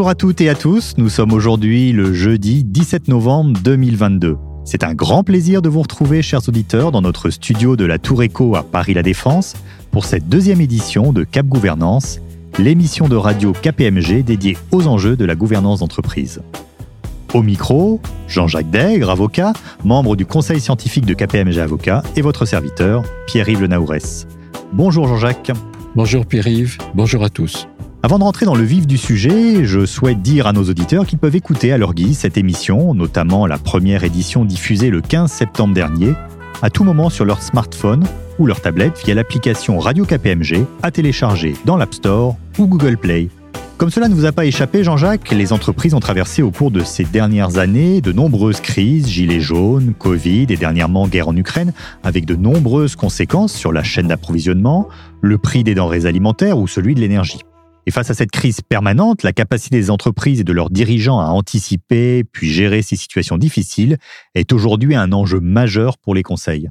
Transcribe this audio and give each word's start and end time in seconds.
Bonjour 0.00 0.08
à 0.08 0.14
toutes 0.14 0.40
et 0.40 0.48
à 0.48 0.54
tous, 0.54 0.94
nous 0.96 1.10
sommes 1.10 1.34
aujourd'hui 1.34 1.92
le 1.92 2.14
jeudi 2.14 2.64
17 2.64 3.08
novembre 3.08 3.60
2022. 3.62 4.38
C'est 4.64 4.82
un 4.82 4.94
grand 4.94 5.24
plaisir 5.24 5.60
de 5.60 5.68
vous 5.68 5.82
retrouver, 5.82 6.22
chers 6.22 6.48
auditeurs, 6.48 6.90
dans 6.90 7.02
notre 7.02 7.28
studio 7.28 7.76
de 7.76 7.84
la 7.84 7.98
Tour 7.98 8.22
Éco 8.22 8.56
à 8.56 8.62
Paris-La 8.62 9.02
Défense 9.02 9.56
pour 9.90 10.06
cette 10.06 10.26
deuxième 10.26 10.62
édition 10.62 11.12
de 11.12 11.22
Cap 11.22 11.44
Gouvernance, 11.44 12.18
l'émission 12.58 13.08
de 13.08 13.16
radio 13.16 13.52
KPMG 13.52 14.22
dédiée 14.24 14.56
aux 14.72 14.86
enjeux 14.86 15.16
de 15.16 15.26
la 15.26 15.34
gouvernance 15.34 15.80
d'entreprise. 15.80 16.40
Au 17.34 17.42
micro, 17.42 18.00
Jean-Jacques 18.26 18.70
Dègre, 18.70 19.10
avocat, 19.10 19.52
membre 19.84 20.16
du 20.16 20.24
conseil 20.24 20.60
scientifique 20.60 21.04
de 21.04 21.12
KPMG 21.12 21.58
Avocat, 21.58 22.02
et 22.16 22.22
votre 22.22 22.46
serviteur, 22.46 23.02
Pierre-Yves 23.26 23.60
Lenaourès. 23.60 24.26
Bonjour 24.72 25.06
Jean-Jacques. 25.08 25.52
Bonjour 25.94 26.24
Pierre-Yves, 26.24 26.78
bonjour 26.94 27.22
à 27.22 27.28
tous. 27.28 27.68
Avant 28.02 28.18
de 28.18 28.24
rentrer 28.24 28.46
dans 28.46 28.54
le 28.54 28.64
vif 28.64 28.86
du 28.86 28.96
sujet, 28.96 29.66
je 29.66 29.84
souhaite 29.84 30.22
dire 30.22 30.46
à 30.46 30.54
nos 30.54 30.64
auditeurs 30.64 31.06
qu'ils 31.06 31.18
peuvent 31.18 31.36
écouter 31.36 31.70
à 31.70 31.76
leur 31.76 31.92
guise 31.92 32.16
cette 32.16 32.38
émission, 32.38 32.94
notamment 32.94 33.46
la 33.46 33.58
première 33.58 34.04
édition 34.04 34.46
diffusée 34.46 34.88
le 34.88 35.02
15 35.02 35.30
septembre 35.30 35.74
dernier, 35.74 36.14
à 36.62 36.70
tout 36.70 36.82
moment 36.82 37.10
sur 37.10 37.26
leur 37.26 37.42
smartphone 37.42 38.04
ou 38.38 38.46
leur 38.46 38.62
tablette 38.62 38.98
via 39.04 39.14
l'application 39.14 39.78
Radio 39.78 40.06
KPMG 40.06 40.64
à 40.82 40.90
télécharger 40.90 41.54
dans 41.66 41.76
l'App 41.76 41.92
Store 41.92 42.36
ou 42.58 42.66
Google 42.66 42.96
Play. 42.96 43.28
Comme 43.76 43.90
cela 43.90 44.08
ne 44.08 44.14
vous 44.14 44.24
a 44.24 44.32
pas 44.32 44.46
échappé, 44.46 44.82
Jean-Jacques, 44.82 45.30
les 45.30 45.52
entreprises 45.52 45.92
ont 45.92 46.00
traversé 46.00 46.40
au 46.40 46.50
cours 46.50 46.70
de 46.70 46.80
ces 46.80 47.04
dernières 47.04 47.58
années 47.58 48.00
de 48.00 48.12
nombreuses 48.12 48.62
crises, 48.62 49.08
gilets 49.08 49.40
jaunes, 49.40 49.92
Covid 49.98 50.46
et 50.48 50.56
dernièrement 50.56 51.06
guerre 51.06 51.28
en 51.28 51.36
Ukraine, 51.36 51.74
avec 52.02 52.24
de 52.24 52.34
nombreuses 52.34 52.96
conséquences 52.96 53.52
sur 53.52 53.72
la 53.72 53.82
chaîne 53.82 54.08
d'approvisionnement, 54.08 54.88
le 55.20 55.36
prix 55.36 55.64
des 55.64 55.74
denrées 55.74 56.06
alimentaires 56.06 56.58
ou 56.58 56.66
celui 56.66 56.94
de 56.94 57.00
l'énergie. 57.00 57.40
Et 57.86 57.90
face 57.90 58.10
à 58.10 58.14
cette 58.14 58.30
crise 58.30 58.60
permanente, 58.60 59.22
la 59.22 59.32
capacité 59.32 59.76
des 59.76 59.90
entreprises 59.90 60.40
et 60.40 60.44
de 60.44 60.52
leurs 60.52 60.70
dirigeants 60.70 61.20
à 61.20 61.26
anticiper 61.26 62.24
puis 62.24 62.50
gérer 62.50 62.82
ces 62.82 62.96
situations 62.96 63.38
difficiles 63.38 63.96
est 64.34 64.52
aujourd'hui 64.52 64.94
un 64.94 65.12
enjeu 65.12 65.40
majeur 65.40 65.98
pour 65.98 66.14
les 66.14 66.22
conseils. 66.22 66.68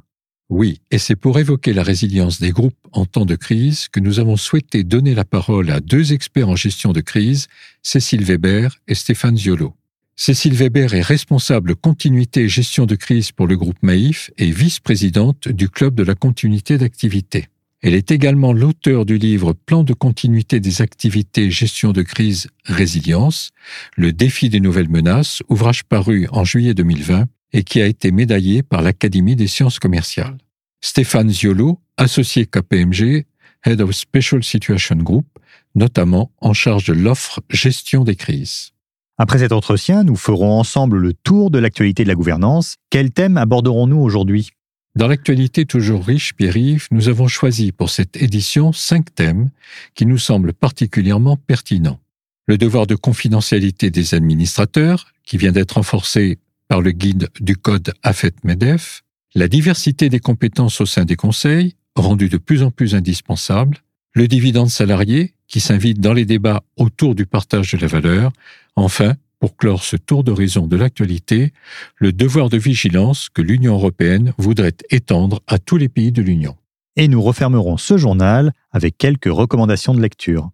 Oui, 0.49 0.81
et 0.89 0.97
c'est 0.97 1.15
pour 1.15 1.37
évoquer 1.37 1.73
la 1.73 1.83
résilience 1.83 2.39
des 2.39 2.51
groupes 2.51 2.73
en 2.91 3.05
temps 3.05 3.25
de 3.25 3.35
crise 3.35 3.87
que 3.87 3.99
nous 3.99 4.19
avons 4.19 4.35
souhaité 4.35 4.83
donner 4.83 5.13
la 5.13 5.25
parole 5.25 5.69
à 5.69 5.79
deux 5.79 6.11
experts 6.11 6.49
en 6.49 6.55
gestion 6.55 6.91
de 6.91 7.01
crise, 7.01 7.47
Cécile 7.83 8.23
Weber 8.23 8.75
et 8.87 8.95
Stéphane 8.95 9.37
Ziolo. 9.37 9.75
Cécile 10.15 10.55
Weber 10.55 10.95
est 10.95 11.01
responsable 11.01 11.75
continuité 11.75 12.41
et 12.41 12.49
gestion 12.49 12.85
de 12.85 12.95
crise 12.95 13.31
pour 13.31 13.47
le 13.47 13.57
groupe 13.57 13.77
Maïf 13.83 14.31
et 14.37 14.49
vice-présidente 14.49 15.47
du 15.47 15.69
club 15.69 15.95
de 15.95 16.03
la 16.03 16.15
continuité 16.15 16.77
d'activité. 16.77 17.47
Elle 17.81 17.93
est 17.93 18.11
également 18.11 18.51
l'auteur 18.51 19.05
du 19.05 19.17
livre 19.17 19.53
Plan 19.53 19.83
de 19.83 19.93
continuité 19.93 20.59
des 20.59 20.81
activités 20.81 21.49
gestion 21.49 21.93
de 21.93 22.01
crise 22.01 22.49
résilience, 22.65 23.51
le 23.95 24.11
défi 24.11 24.49
des 24.49 24.59
nouvelles 24.59 24.89
menaces, 24.89 25.41
ouvrage 25.47 25.85
paru 25.85 26.27
en 26.31 26.43
juillet 26.43 26.73
2020 26.73 27.27
et 27.53 27.63
qui 27.63 27.81
a 27.81 27.87
été 27.87 28.11
médaillé 28.11 28.63
par 28.63 28.81
l'Académie 28.81 29.37
des 29.37 29.47
sciences 29.47 29.79
commerciales. 29.79 30.37
Stéphane 30.81 31.29
Ziolo, 31.29 31.79
associé 31.95 32.45
KPMG, 32.45 33.25
Head 33.65 33.79
of 33.79 33.91
Special 33.91 34.43
Situation 34.43 34.97
Group, 34.97 35.25
notamment 35.73 36.31
en 36.41 36.53
charge 36.53 36.85
de 36.85 36.93
l'offre 36.93 37.39
gestion 37.49 38.03
des 38.03 38.15
crises. 38.15 38.71
Après 39.17 39.39
cet 39.39 39.51
entretien, 39.53 40.03
nous 40.03 40.15
ferons 40.15 40.59
ensemble 40.59 40.97
le 40.97 41.13
tour 41.13 41.49
de 41.49 41.59
l'actualité 41.59 42.03
de 42.03 42.09
la 42.09 42.15
gouvernance. 42.15 42.75
Quel 42.89 43.11
thème 43.11 43.37
aborderons-nous 43.37 43.99
aujourd'hui? 43.99 44.51
Dans 44.95 45.07
l'actualité 45.07 45.65
toujours 45.65 46.05
riche, 46.05 46.33
Pierre-Yves, 46.33 46.87
nous 46.91 47.09
avons 47.09 47.27
choisi 47.27 47.71
pour 47.71 47.89
cette 47.89 48.17
édition 48.17 48.73
cinq 48.73 49.13
thèmes 49.13 49.49
qui 49.95 50.05
nous 50.05 50.17
semblent 50.17 50.53
particulièrement 50.53 51.37
pertinents. 51.37 51.99
Le 52.47 52.57
devoir 52.57 52.87
de 52.87 52.95
confidentialité 52.95 53.91
des 53.91 54.15
administrateurs, 54.15 55.13
qui 55.23 55.37
vient 55.37 55.51
d'être 55.51 55.73
renforcé 55.73 56.39
par 56.67 56.81
le 56.81 56.91
guide 56.91 57.29
du 57.39 57.55
code 57.55 57.93
AFET-MEDEF, 58.01 59.03
la 59.35 59.47
diversité 59.47 60.09
des 60.09 60.19
compétences 60.19 60.81
au 60.81 60.85
sein 60.87 61.05
des 61.05 61.15
conseils, 61.15 61.75
rendue 61.95 62.29
de 62.29 62.37
plus 62.37 62.63
en 62.63 62.71
plus 62.71 62.95
indispensable, 62.95 63.77
le 64.13 64.27
dividende 64.27 64.69
salarié, 64.69 65.35
qui 65.47 65.59
s'invite 65.59 65.99
dans 65.99 66.13
les 66.13 66.25
débats 66.25 66.63
autour 66.77 67.13
du 67.13 67.25
partage 67.25 67.73
de 67.73 67.77
la 67.77 67.87
valeur, 67.87 68.31
enfin, 68.75 69.15
pour 69.39 69.55
clore 69.55 69.83
ce 69.83 69.95
tour 69.95 70.23
d'horizon 70.23 70.67
de 70.67 70.75
l'actualité, 70.75 71.53
le 71.95 72.11
devoir 72.11 72.49
de 72.49 72.57
vigilance 72.57 73.29
que 73.29 73.41
l'Union 73.41 73.73
européenne 73.73 74.33
voudrait 74.37 74.75
étendre 74.89 75.41
à 75.47 75.59
tous 75.59 75.77
les 75.77 75.89
pays 75.89 76.11
de 76.11 76.21
l'Union. 76.21 76.55
Et 76.95 77.07
nous 77.07 77.21
refermerons 77.21 77.77
ce 77.77 77.97
journal 77.97 78.53
avec 78.71 78.97
quelques 78.97 79.31
recommandations 79.31 79.93
de 79.93 80.01
lecture. 80.01 80.49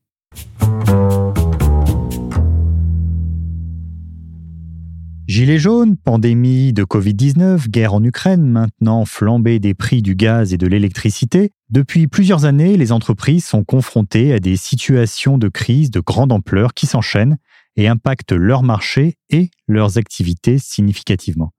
Gilets 5.27 5.57
jaunes, 5.57 5.97
pandémie 5.97 6.71
de 6.71 6.83
Covid-19, 6.83 7.67
guerre 7.67 7.95
en 7.95 8.03
Ukraine, 8.03 8.45
maintenant 8.45 9.05
flambée 9.05 9.57
des 9.57 9.73
prix 9.73 10.03
du 10.03 10.15
gaz 10.15 10.53
et 10.53 10.57
de 10.57 10.67
l'électricité, 10.67 11.49
depuis 11.71 12.05
plusieurs 12.05 12.45
années, 12.45 12.77
les 12.77 12.91
entreprises 12.91 13.43
sont 13.43 13.63
confrontées 13.63 14.33
à 14.33 14.39
des 14.39 14.55
situations 14.55 15.39
de 15.39 15.49
crise 15.49 15.89
de 15.89 15.99
grande 15.99 16.31
ampleur 16.31 16.75
qui 16.75 16.85
s'enchaînent 16.85 17.37
et 17.75 17.87
impactent 17.87 18.33
leur 18.33 18.63
marché 18.63 19.15
et 19.29 19.49
leurs 19.67 19.97
activités 19.97 20.57
significativement. 20.59 21.51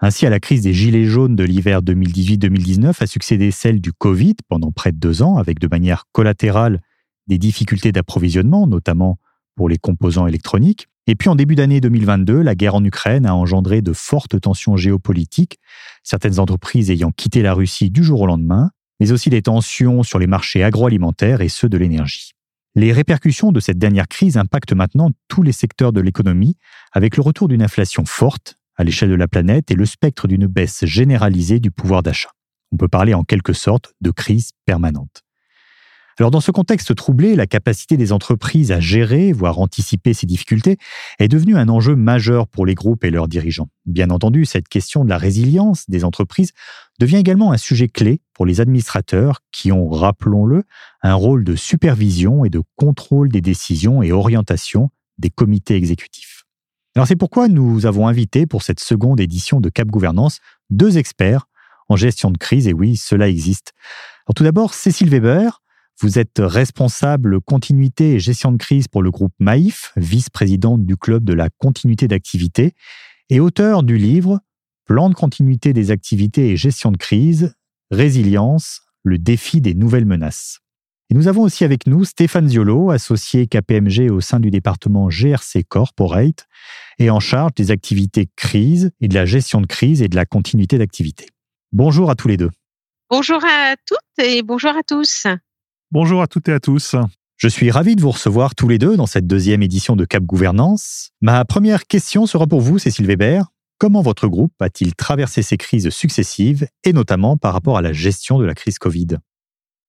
Ainsi, 0.00 0.26
à 0.26 0.30
la 0.30 0.38
crise 0.38 0.62
des 0.62 0.72
gilets 0.72 1.06
jaunes 1.06 1.34
de 1.34 1.42
l'hiver 1.42 1.82
2018-2019 1.82 3.02
a 3.02 3.06
succédé 3.06 3.50
celle 3.50 3.80
du 3.80 3.92
Covid 3.92 4.36
pendant 4.48 4.70
près 4.70 4.92
de 4.92 4.98
deux 4.98 5.22
ans, 5.22 5.38
avec 5.38 5.58
de 5.58 5.66
manière 5.66 6.04
collatérale 6.12 6.80
des 7.26 7.38
difficultés 7.38 7.90
d'approvisionnement, 7.90 8.68
notamment 8.68 9.18
pour 9.56 9.68
les 9.68 9.76
composants 9.76 10.28
électroniques. 10.28 10.86
Et 11.08 11.16
puis 11.16 11.28
en 11.28 11.34
début 11.34 11.56
d'année 11.56 11.80
2022, 11.80 12.42
la 12.42 12.54
guerre 12.54 12.76
en 12.76 12.84
Ukraine 12.84 13.26
a 13.26 13.34
engendré 13.34 13.82
de 13.82 13.92
fortes 13.92 14.40
tensions 14.40 14.76
géopolitiques, 14.76 15.58
certaines 16.04 16.38
entreprises 16.38 16.92
ayant 16.92 17.10
quitté 17.10 17.42
la 17.42 17.54
Russie 17.54 17.90
du 17.90 18.04
jour 18.04 18.20
au 18.20 18.26
lendemain, 18.26 18.70
mais 19.00 19.10
aussi 19.10 19.30
des 19.30 19.42
tensions 19.42 20.04
sur 20.04 20.20
les 20.20 20.26
marchés 20.28 20.62
agroalimentaires 20.62 21.40
et 21.40 21.48
ceux 21.48 21.68
de 21.68 21.76
l'énergie. 21.76 22.34
Les 22.74 22.92
répercussions 22.92 23.52
de 23.52 23.60
cette 23.60 23.78
dernière 23.78 24.08
crise 24.08 24.36
impactent 24.36 24.72
maintenant 24.72 25.10
tous 25.28 25.42
les 25.42 25.52
secteurs 25.52 25.92
de 25.92 26.00
l'économie, 26.00 26.56
avec 26.92 27.16
le 27.16 27.22
retour 27.22 27.48
d'une 27.48 27.62
inflation 27.62 28.04
forte 28.04 28.56
à 28.76 28.84
l'échelle 28.84 29.10
de 29.10 29.14
la 29.14 29.28
planète 29.28 29.70
et 29.70 29.74
le 29.74 29.86
spectre 29.86 30.28
d'une 30.28 30.46
baisse 30.46 30.84
généralisée 30.84 31.58
du 31.58 31.70
pouvoir 31.70 32.02
d'achat. 32.02 32.30
On 32.70 32.76
peut 32.76 32.88
parler 32.88 33.14
en 33.14 33.24
quelque 33.24 33.52
sorte 33.52 33.94
de 34.00 34.10
crise 34.10 34.50
permanente. 34.66 35.24
Alors 36.20 36.32
dans 36.32 36.40
ce 36.40 36.50
contexte 36.50 36.96
troublé, 36.96 37.36
la 37.36 37.46
capacité 37.46 37.96
des 37.96 38.12
entreprises 38.12 38.72
à 38.72 38.80
gérer, 38.80 39.32
voire 39.32 39.60
anticiper 39.60 40.14
ces 40.14 40.26
difficultés, 40.26 40.76
est 41.20 41.28
devenue 41.28 41.56
un 41.56 41.68
enjeu 41.68 41.94
majeur 41.94 42.48
pour 42.48 42.66
les 42.66 42.74
groupes 42.74 43.04
et 43.04 43.10
leurs 43.10 43.28
dirigeants. 43.28 43.68
Bien 43.86 44.10
entendu, 44.10 44.44
cette 44.44 44.66
question 44.66 45.04
de 45.04 45.10
la 45.10 45.16
résilience 45.16 45.88
des 45.88 46.04
entreprises 46.04 46.50
devient 46.98 47.18
également 47.18 47.52
un 47.52 47.56
sujet 47.56 47.86
clé 47.86 48.20
pour 48.34 48.46
les 48.46 48.60
administrateurs 48.60 49.42
qui 49.52 49.70
ont, 49.70 49.88
rappelons-le, 49.88 50.64
un 51.02 51.14
rôle 51.14 51.44
de 51.44 51.54
supervision 51.54 52.44
et 52.44 52.50
de 52.50 52.62
contrôle 52.74 53.28
des 53.28 53.40
décisions 53.40 54.02
et 54.02 54.10
orientation 54.10 54.90
des 55.18 55.30
comités 55.30 55.76
exécutifs. 55.76 56.42
Alors 56.96 57.06
c'est 57.06 57.14
pourquoi 57.14 57.46
nous 57.46 57.86
avons 57.86 58.08
invité 58.08 58.44
pour 58.44 58.64
cette 58.64 58.80
seconde 58.80 59.20
édition 59.20 59.60
de 59.60 59.68
Cap 59.68 59.86
Gouvernance 59.86 60.40
deux 60.68 60.98
experts 60.98 61.46
en 61.88 61.94
gestion 61.94 62.32
de 62.32 62.38
crise, 62.38 62.66
et 62.66 62.72
oui, 62.72 62.96
cela 62.96 63.28
existe. 63.28 63.72
Alors 64.26 64.34
tout 64.34 64.42
d'abord, 64.42 64.74
Cécile 64.74 65.10
Weber, 65.10 65.62
vous 66.00 66.18
êtes 66.18 66.38
responsable 66.38 67.40
continuité 67.40 68.14
et 68.14 68.18
gestion 68.20 68.52
de 68.52 68.56
crise 68.56 68.88
pour 68.88 69.02
le 69.02 69.10
groupe 69.10 69.34
Maïf, 69.38 69.92
vice-présidente 69.96 70.86
du 70.86 70.96
club 70.96 71.24
de 71.24 71.32
la 71.32 71.48
continuité 71.50 72.06
d'activité 72.06 72.74
et 73.30 73.40
auteur 73.40 73.82
du 73.82 73.98
livre 73.98 74.40
Plan 74.84 75.10
de 75.10 75.14
continuité 75.14 75.74
des 75.74 75.90
activités 75.90 76.48
et 76.48 76.56
gestion 76.56 76.90
de 76.90 76.96
crise, 76.96 77.54
résilience, 77.90 78.80
le 79.02 79.18
défi 79.18 79.60
des 79.60 79.74
nouvelles 79.74 80.06
menaces. 80.06 80.60
Et 81.10 81.14
nous 81.14 81.28
avons 81.28 81.42
aussi 81.42 81.64
avec 81.64 81.86
nous 81.86 82.04
Stéphane 82.04 82.48
Ziolo, 82.48 82.90
associé 82.90 83.46
KPMG 83.46 84.10
au 84.10 84.22
sein 84.22 84.40
du 84.40 84.50
département 84.50 85.08
GRC 85.08 85.64
Corporate 85.64 86.46
et 86.98 87.10
en 87.10 87.20
charge 87.20 87.52
des 87.54 87.70
activités 87.70 88.28
crise 88.34 88.90
et 89.00 89.08
de 89.08 89.14
la 89.14 89.26
gestion 89.26 89.60
de 89.60 89.66
crise 89.66 90.00
et 90.00 90.08
de 90.08 90.16
la 90.16 90.24
continuité 90.24 90.78
d'activité. 90.78 91.26
Bonjour 91.72 92.08
à 92.08 92.14
tous 92.14 92.28
les 92.28 92.38
deux. 92.38 92.50
Bonjour 93.10 93.42
à 93.44 93.76
toutes 93.86 94.24
et 94.24 94.42
bonjour 94.42 94.70
à 94.70 94.82
tous. 94.82 95.26
Bonjour 95.90 96.20
à 96.20 96.26
toutes 96.26 96.50
et 96.50 96.52
à 96.52 96.60
tous. 96.60 96.96
Je 97.38 97.48
suis 97.48 97.70
ravi 97.70 97.96
de 97.96 98.02
vous 98.02 98.10
recevoir 98.10 98.54
tous 98.54 98.68
les 98.68 98.76
deux 98.76 98.98
dans 98.98 99.06
cette 99.06 99.26
deuxième 99.26 99.62
édition 99.62 99.96
de 99.96 100.04
Cap 100.04 100.22
Gouvernance. 100.22 101.12
Ma 101.22 101.46
première 101.46 101.86
question 101.86 102.26
sera 102.26 102.46
pour 102.46 102.60
vous, 102.60 102.78
Cécile 102.78 103.06
Weber. 103.06 103.46
Comment 103.78 104.02
votre 104.02 104.28
groupe 104.28 104.52
a-t-il 104.60 104.94
traversé 104.94 105.40
ces 105.40 105.56
crises 105.56 105.88
successives 105.88 106.68
et 106.84 106.92
notamment 106.92 107.38
par 107.38 107.54
rapport 107.54 107.78
à 107.78 107.80
la 107.80 107.94
gestion 107.94 108.38
de 108.38 108.44
la 108.44 108.54
crise 108.54 108.78
Covid? 108.78 109.16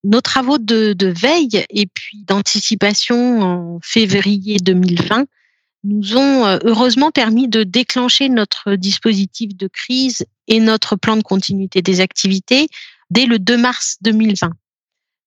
Nos 0.06 0.22
travaux 0.22 0.57
de, 0.57 0.94
de 0.94 1.07
veille 1.07 1.66
et 1.69 1.88
puis 1.88 2.24
d'anticipation 2.24 3.42
en 3.42 3.80
février 3.84 4.56
2020 4.56 5.25
nous 5.84 6.16
ont 6.16 6.45
euh, 6.45 6.60
heureusement 6.63 7.12
permis 7.12 7.50
de 7.50 7.63
déclencher 7.63 8.30
notre 8.30 8.75
dispositif 8.75 9.54
de 9.57 9.68
crise 9.68 10.25
et 10.48 10.62
notre 10.62 10.95
plan 10.95 11.18
de 11.18 11.24
continuité 11.24 11.81
des 11.81 12.00
activités 12.00 12.69
dès 13.10 13.25
le 13.25 13.38
2 13.38 13.57
mars 13.57 13.98
2020. 14.00 14.52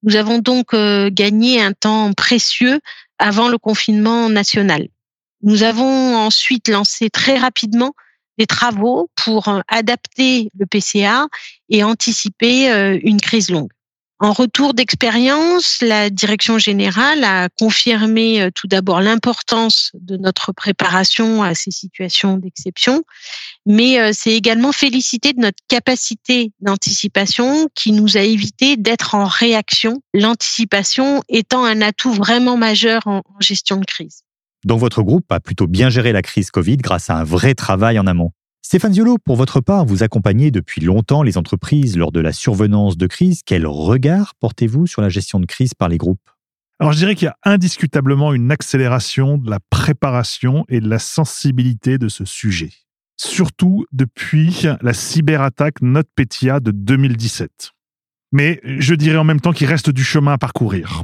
Nous 0.03 0.17
avons 0.17 0.39
donc 0.39 0.75
euh, 0.75 1.11
gagné 1.13 1.63
un 1.63 1.73
temps 1.73 2.13
précieux 2.13 2.81
avant 3.19 3.49
le 3.49 3.59
confinement 3.59 4.29
national. 4.29 4.89
Nous 5.43 5.63
avons 5.63 6.17
ensuite 6.17 6.69
lancé 6.69 7.11
très 7.11 7.39
rapidement 7.39 7.93
des 8.39 8.47
travaux 8.47 9.11
pour 9.17 9.49
euh, 9.49 9.61
adapter 9.69 10.51
le 10.59 10.67
PCA 10.67 11.27
et 11.69 11.85
anticiper 11.85 12.71
euh, 12.73 12.99
une 13.03 13.21
crise 13.21 13.51
longue. 13.51 13.71
En 14.23 14.33
retour 14.33 14.73
d'expérience, 14.73 15.81
la 15.83 16.09
direction 16.09 16.57
générale 16.57 17.25
a 17.25 17.49
confirmé 17.49 18.41
euh, 18.41 18.51
tout 18.55 18.69
d'abord 18.69 19.01
l'importance 19.01 19.91
de 19.95 20.17
notre 20.17 20.53
préparation 20.53 21.43
à 21.43 21.57
ces 21.57 21.73
situations 21.73 22.37
d'exception, 22.37 23.03
mais 23.67 24.13
c'est 24.13 24.31
également 24.31 24.71
félicité 24.71 25.33
de 25.33 25.41
notre 25.41 25.59
capacité 25.67 26.53
d'anticipation 26.61 27.69
qui 27.75 27.91
nous 27.91 28.17
a 28.17 28.21
évité 28.21 28.77
d'être 28.77 29.17
en 29.17 29.25
réaction, 29.25 30.01
l'anticipation 30.15 31.25
étant 31.29 31.65
un 31.65 31.81
atout 31.83 32.13
vraiment 32.13 32.57
majeur 32.57 33.03
en 33.07 33.23
gestion 33.41 33.79
de 33.79 33.85
crise. 33.85 34.23
Donc 34.65 34.79
votre 34.79 35.03
groupe 35.03 35.31
a 35.33 35.41
plutôt 35.41 35.67
bien 35.67 35.91
géré 35.91 36.13
la 36.13 36.23
crise 36.23 36.53
Covid 36.53 36.77
grâce 36.77 37.11
à 37.11 37.17
un 37.17 37.25
vrai 37.25 37.55
travail 37.55 37.99
en 37.99 38.07
amont. 38.07 38.31
Stéphane 38.63 38.95
Ziolo, 38.95 39.19
pour 39.19 39.37
votre 39.37 39.61
part, 39.61 39.85
vous 39.85 40.03
accompagnez 40.03 40.51
depuis 40.51 40.81
longtemps 40.81 41.23
les 41.23 41.37
entreprises 41.37 41.97
lors 41.97 42.13
de 42.13 42.21
la 42.21 42.33
survenance 42.33 42.97
de 42.97 43.07
crise. 43.07 43.43
Quel 43.45 43.67
regard 43.67 44.35
portez-vous 44.37 44.87
sur 44.87 45.03
la 45.03 45.09
gestion 45.09 45.41
de 45.41 45.47
crise 45.47 45.75
par 45.75 45.89
les 45.89 45.99
groupes? 45.99 46.31
Alors 46.79 46.93
je 46.93 46.99
dirais 46.99 47.15
qu'il 47.15 47.27
y 47.27 47.29
a 47.29 47.37
indiscutablement 47.45 48.33
une 48.33 48.51
accélération 48.51 49.37
de 49.37 49.51
la 49.51 49.59
préparation 49.61 50.65
et 50.69 50.81
de 50.81 50.89
la 50.89 50.99
sensibilité 50.99 51.99
de 51.99 52.09
ce 52.09 52.25
sujet. 52.25 52.71
Surtout 53.17 53.85
depuis 53.93 54.65
la 54.81 54.95
cyberattaque 54.95 55.83
NotPetya 55.83 56.61
de 56.61 56.71
2017. 56.71 57.73
Mais 58.33 58.61
je 58.65 58.95
dirais 58.95 59.19
en 59.19 59.25
même 59.25 59.41
temps 59.41 59.53
qu'il 59.53 59.69
reste 59.69 59.91
du 59.91 60.03
chemin 60.03 60.33
à 60.33 60.39
parcourir. 60.39 61.03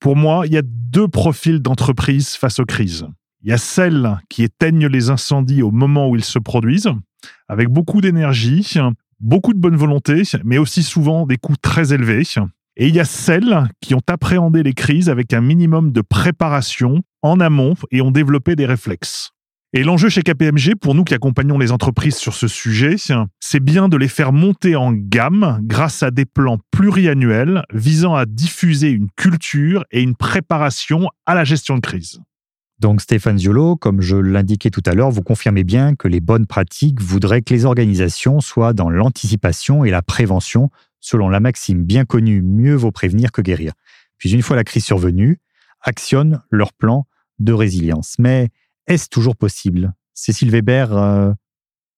Pour 0.00 0.16
moi, 0.16 0.46
il 0.46 0.52
y 0.52 0.58
a 0.58 0.62
deux 0.64 1.08
profils 1.08 1.60
d'entreprises 1.60 2.30
face 2.30 2.58
aux 2.58 2.66
crises. 2.66 3.06
Il 3.44 3.50
y 3.50 3.52
a 3.52 3.58
celles 3.58 4.18
qui 4.30 4.42
éteignent 4.42 4.86
les 4.86 5.10
incendies 5.10 5.62
au 5.62 5.70
moment 5.70 6.08
où 6.08 6.16
ils 6.16 6.24
se 6.24 6.38
produisent, 6.38 6.90
avec 7.46 7.68
beaucoup 7.68 8.00
d'énergie, 8.00 8.66
beaucoup 9.20 9.52
de 9.52 9.58
bonne 9.58 9.76
volonté, 9.76 10.22
mais 10.44 10.56
aussi 10.56 10.82
souvent 10.82 11.26
des 11.26 11.36
coûts 11.36 11.58
très 11.60 11.92
élevés. 11.92 12.22
Et 12.78 12.88
il 12.88 12.94
y 12.94 13.00
a 13.00 13.04
celles 13.04 13.68
qui 13.82 13.94
ont 13.94 14.00
appréhendé 14.06 14.62
les 14.62 14.72
crises 14.72 15.10
avec 15.10 15.34
un 15.34 15.42
minimum 15.42 15.92
de 15.92 16.00
préparation 16.00 17.02
en 17.20 17.38
amont 17.38 17.74
et 17.90 18.00
ont 18.00 18.10
développé 18.10 18.56
des 18.56 18.64
réflexes. 18.64 19.32
Et 19.74 19.82
l'enjeu 19.84 20.08
chez 20.08 20.22
KPMG, 20.22 20.76
pour 20.80 20.94
nous 20.94 21.04
qui 21.04 21.12
accompagnons 21.12 21.58
les 21.58 21.70
entreprises 21.70 22.16
sur 22.16 22.32
ce 22.32 22.48
sujet, 22.48 22.96
c'est 23.40 23.62
bien 23.62 23.90
de 23.90 23.98
les 23.98 24.08
faire 24.08 24.32
monter 24.32 24.74
en 24.74 24.92
gamme 24.94 25.60
grâce 25.64 26.02
à 26.02 26.10
des 26.10 26.24
plans 26.24 26.58
pluriannuels 26.70 27.64
visant 27.74 28.14
à 28.14 28.24
diffuser 28.24 28.88
une 28.88 29.10
culture 29.16 29.84
et 29.90 30.00
une 30.00 30.16
préparation 30.16 31.10
à 31.26 31.34
la 31.34 31.44
gestion 31.44 31.74
de 31.74 31.80
crise. 31.80 32.20
Donc 32.80 33.00
Stéphane 33.00 33.38
Ziolo, 33.38 33.76
comme 33.76 34.00
je 34.00 34.16
l'indiquais 34.16 34.70
tout 34.70 34.82
à 34.86 34.94
l'heure, 34.94 35.10
vous 35.10 35.22
confirmez 35.22 35.64
bien 35.64 35.94
que 35.94 36.08
les 36.08 36.20
bonnes 36.20 36.46
pratiques 36.46 37.00
voudraient 37.00 37.42
que 37.42 37.54
les 37.54 37.64
organisations 37.64 38.40
soient 38.40 38.72
dans 38.72 38.90
l'anticipation 38.90 39.84
et 39.84 39.90
la 39.90 40.02
prévention, 40.02 40.70
selon 41.00 41.28
la 41.28 41.40
maxime 41.40 41.84
bien 41.84 42.04
connue 42.04 42.42
mieux 42.42 42.74
vaut 42.74 42.90
prévenir 42.90 43.30
que 43.30 43.42
guérir. 43.42 43.72
Puis 44.18 44.32
une 44.32 44.42
fois 44.42 44.56
la 44.56 44.64
crise 44.64 44.84
survenue, 44.84 45.38
actionnent 45.82 46.42
leur 46.50 46.72
plan 46.72 47.06
de 47.38 47.52
résilience. 47.52 48.16
Mais 48.18 48.48
est-ce 48.86 49.08
toujours 49.08 49.36
possible? 49.36 49.92
Cécile 50.14 50.50
Weber 50.50 50.96
euh, 50.96 51.32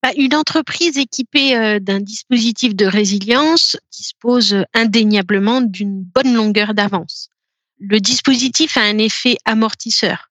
bah, 0.02 0.10
Une 0.16 0.34
entreprise 0.34 0.98
équipée 0.98 1.56
euh, 1.56 1.78
d'un 1.78 2.00
dispositif 2.00 2.74
de 2.74 2.86
résilience 2.86 3.76
dispose 3.92 4.64
indéniablement 4.74 5.60
d'une 5.60 6.02
bonne 6.02 6.34
longueur 6.34 6.74
d'avance. 6.74 7.28
Le 7.78 8.00
dispositif 8.00 8.76
a 8.76 8.82
un 8.82 8.98
effet 8.98 9.36
amortisseur. 9.44 10.25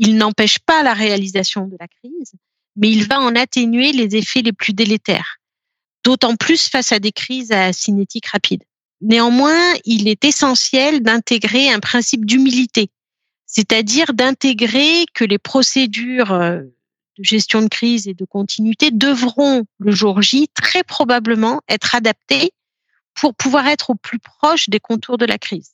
Il 0.00 0.16
n'empêche 0.16 0.58
pas 0.58 0.82
la 0.82 0.94
réalisation 0.94 1.68
de 1.68 1.76
la 1.78 1.86
crise, 1.86 2.32
mais 2.74 2.90
il 2.90 3.06
va 3.06 3.20
en 3.20 3.36
atténuer 3.36 3.92
les 3.92 4.16
effets 4.16 4.42
les 4.42 4.52
plus 4.52 4.72
délétères, 4.72 5.36
d'autant 6.02 6.34
plus 6.34 6.68
face 6.68 6.90
à 6.90 6.98
des 6.98 7.12
crises 7.12 7.52
à 7.52 7.72
cinétique 7.72 8.26
rapide. 8.26 8.64
Néanmoins, 9.00 9.74
il 9.84 10.08
est 10.08 10.24
essentiel 10.24 11.02
d'intégrer 11.02 11.70
un 11.70 11.78
principe 11.78 12.26
d'humilité 12.26 12.90
c'est-à-dire 13.50 14.14
d'intégrer 14.14 15.06
que 15.12 15.24
les 15.24 15.38
procédures 15.38 16.32
euh, 16.32 16.60
de 17.18 17.24
gestion 17.24 17.62
de 17.62 17.68
crise 17.68 18.06
et 18.06 18.14
de 18.14 18.24
continuité 18.24 18.92
devront 18.92 19.64
le 19.78 19.90
jour 19.90 20.22
J 20.22 20.48
très 20.54 20.84
probablement 20.84 21.60
être 21.68 21.96
adaptées 21.96 22.52
pour 23.14 23.34
pouvoir 23.34 23.66
être 23.66 23.90
au 23.90 23.96
plus 23.96 24.20
proche 24.20 24.68
des 24.68 24.78
contours 24.78 25.18
de 25.18 25.26
la 25.26 25.36
crise. 25.36 25.72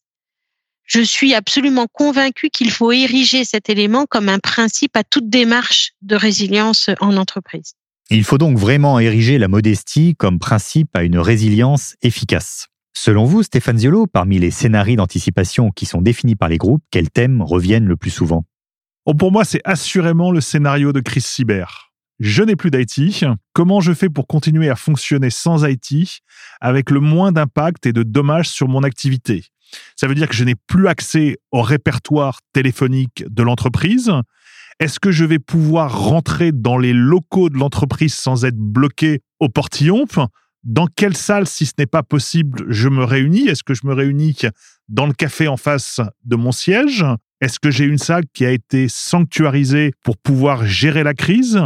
Je 0.87 1.00
suis 1.00 1.35
absolument 1.35 1.87
convaincue 1.93 2.49
qu'il 2.49 2.71
faut 2.71 2.93
ériger 2.93 3.44
cet 3.44 3.69
élément 3.69 4.06
comme 4.09 4.29
un 4.29 4.38
principe 4.38 4.97
à 4.97 5.03
toute 5.03 5.29
démarche 5.29 5.93
de 6.03 6.15
résilience 6.15 6.91
en 7.00 7.17
entreprise. 7.17 7.75
Il 8.09 8.23
faut 8.23 8.38
donc 8.38 8.56
vraiment 8.56 9.00
ériger 9.00 9.37
la 9.37 9.49
modestie 9.49 10.15
comme 10.15 10.38
principe 10.38 10.88
à 10.94 11.03
une 11.03 11.19
résilience 11.19 11.97
efficace. 12.03 12.69
Selon 12.94 13.25
vous, 13.25 13.43
Stéphane 13.43 13.79
Ziolo, 13.79 14.06
parmi 14.06 14.38
les 14.38 14.53
scénarios 14.53 14.97
d'anticipation 14.97 15.71
qui 15.73 15.87
sont 15.87 16.00
définis 16.00 16.37
par 16.37 16.49
les 16.49 16.56
groupes, 16.56 16.85
quels 16.93 17.11
thèmes 17.11 17.43
reviennent 17.43 17.87
le 17.87 17.97
plus 17.97 18.11
souvent? 18.11 18.44
Oh, 19.06 19.15
Pour 19.15 19.33
moi, 19.33 19.44
c'est 19.44 19.61
assurément 19.65 20.31
le 20.31 20.41
scénario 20.41 20.93
de 20.93 21.00
crise 21.00 21.27
cyber. 21.27 21.93
Je 22.21 22.43
n'ai 22.43 22.56
plus 22.56 22.71
d'IT. 22.71 23.25
Comment 23.53 23.81
je 23.81 23.93
fais 23.93 24.09
pour 24.09 24.27
continuer 24.27 24.71
à 24.71 24.77
fonctionner 24.77 25.31
sans 25.31 25.67
IT 25.67 26.23
avec 26.61 26.91
le 26.91 27.00
moins 27.00 27.33
d'impact 27.33 27.87
et 27.87 27.93
de 27.93 28.03
dommages 28.03 28.49
sur 28.49 28.69
mon 28.69 28.85
activité? 28.85 29.44
Ça 29.96 30.06
veut 30.06 30.14
dire 30.14 30.28
que 30.28 30.34
je 30.34 30.44
n'ai 30.44 30.54
plus 30.54 30.88
accès 30.88 31.38
au 31.52 31.62
répertoire 31.62 32.40
téléphonique 32.52 33.24
de 33.28 33.42
l'entreprise. 33.42 34.12
Est-ce 34.78 35.00
que 35.00 35.10
je 35.10 35.24
vais 35.24 35.38
pouvoir 35.38 35.98
rentrer 35.98 36.52
dans 36.52 36.76
les 36.76 36.92
locaux 36.92 37.48
de 37.48 37.56
l'entreprise 37.56 38.14
sans 38.14 38.44
être 38.44 38.58
bloqué 38.58 39.22
au 39.40 39.48
portillon? 39.48 40.04
Dans 40.64 40.86
quelle 40.86 41.16
salle, 41.16 41.46
si 41.46 41.64
ce 41.64 41.72
n'est 41.78 41.86
pas 41.86 42.02
possible, 42.02 42.64
je 42.68 42.88
me 42.88 43.04
réunis? 43.04 43.48
Est-ce 43.48 43.62
que 43.62 43.72
je 43.72 43.86
me 43.86 43.94
réunis 43.94 44.36
dans 44.88 45.06
le 45.06 45.12
café 45.12 45.48
en 45.48 45.56
face 45.56 46.00
de 46.24 46.36
mon 46.36 46.52
siège? 46.52 47.04
Est-ce 47.40 47.58
que 47.60 47.70
j'ai 47.70 47.84
une 47.84 47.98
salle 47.98 48.24
qui 48.34 48.44
a 48.44 48.50
été 48.50 48.88
sanctuarisée 48.88 49.92
pour 50.02 50.16
pouvoir 50.18 50.66
gérer 50.66 51.04
la 51.04 51.14
crise? 51.14 51.61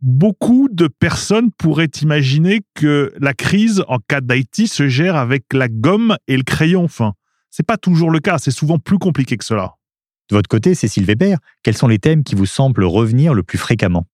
Beaucoup 0.00 0.68
de 0.70 0.88
personnes 0.88 1.50
pourraient 1.52 1.90
imaginer 2.02 2.62
que 2.74 3.12
la 3.18 3.34
crise 3.34 3.82
en 3.88 3.98
cas 3.98 4.20
d'IT 4.20 4.66
se 4.66 4.88
gère 4.88 5.16
avec 5.16 5.44
la 5.52 5.68
gomme 5.68 6.16
et 6.28 6.36
le 6.36 6.42
crayon. 6.42 6.84
Enfin, 6.84 7.14
c'est 7.56 7.66
pas 7.66 7.78
toujours 7.78 8.10
le 8.10 8.20
cas. 8.20 8.36
C'est 8.36 8.50
souvent 8.50 8.78
plus 8.78 8.98
compliqué 8.98 9.38
que 9.38 9.44
cela. 9.44 9.76
De 10.28 10.36
votre 10.36 10.48
côté, 10.48 10.74
Cécile 10.74 11.06
Weber, 11.06 11.38
quels 11.62 11.76
sont 11.76 11.88
les 11.88 11.98
thèmes 11.98 12.22
qui 12.22 12.34
vous 12.34 12.44
semblent 12.44 12.84
revenir 12.84 13.32
le 13.32 13.42
plus 13.42 13.56
fréquemment? 13.56 14.04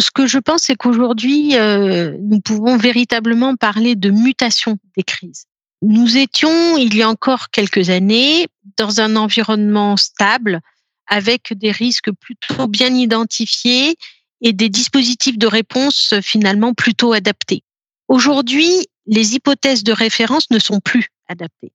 Ce 0.00 0.10
que 0.10 0.26
je 0.26 0.38
pense, 0.38 0.62
c'est 0.62 0.74
qu'aujourd'hui, 0.74 1.56
euh, 1.56 2.16
nous 2.20 2.40
pouvons 2.40 2.76
véritablement 2.78 3.54
parler 3.54 3.94
de 3.94 4.10
mutation 4.10 4.78
des 4.96 5.04
crises. 5.04 5.44
Nous 5.82 6.16
étions, 6.16 6.76
il 6.78 6.96
y 6.96 7.02
a 7.02 7.08
encore 7.08 7.50
quelques 7.50 7.90
années, 7.90 8.48
dans 8.76 9.00
un 9.00 9.14
environnement 9.14 9.96
stable, 9.96 10.60
avec 11.06 11.52
des 11.56 11.70
risques 11.70 12.10
plutôt 12.10 12.66
bien 12.66 12.92
identifiés 12.92 13.94
et 14.40 14.52
des 14.52 14.68
dispositifs 14.68 15.38
de 15.38 15.46
réponse 15.46 16.14
finalement 16.22 16.74
plutôt 16.74 17.12
adaptés. 17.12 17.62
Aujourd'hui, 18.08 18.88
les 19.06 19.36
hypothèses 19.36 19.84
de 19.84 19.92
référence 19.92 20.50
ne 20.50 20.58
sont 20.58 20.80
plus 20.80 21.06
adaptées. 21.28 21.72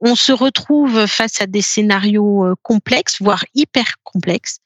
On 0.00 0.14
se 0.14 0.32
retrouve 0.32 1.06
face 1.06 1.40
à 1.40 1.46
des 1.46 1.62
scénarios 1.62 2.44
euh, 2.44 2.54
complexes, 2.62 3.20
voire 3.20 3.44
hyper 3.54 3.94
complexes, 4.04 4.58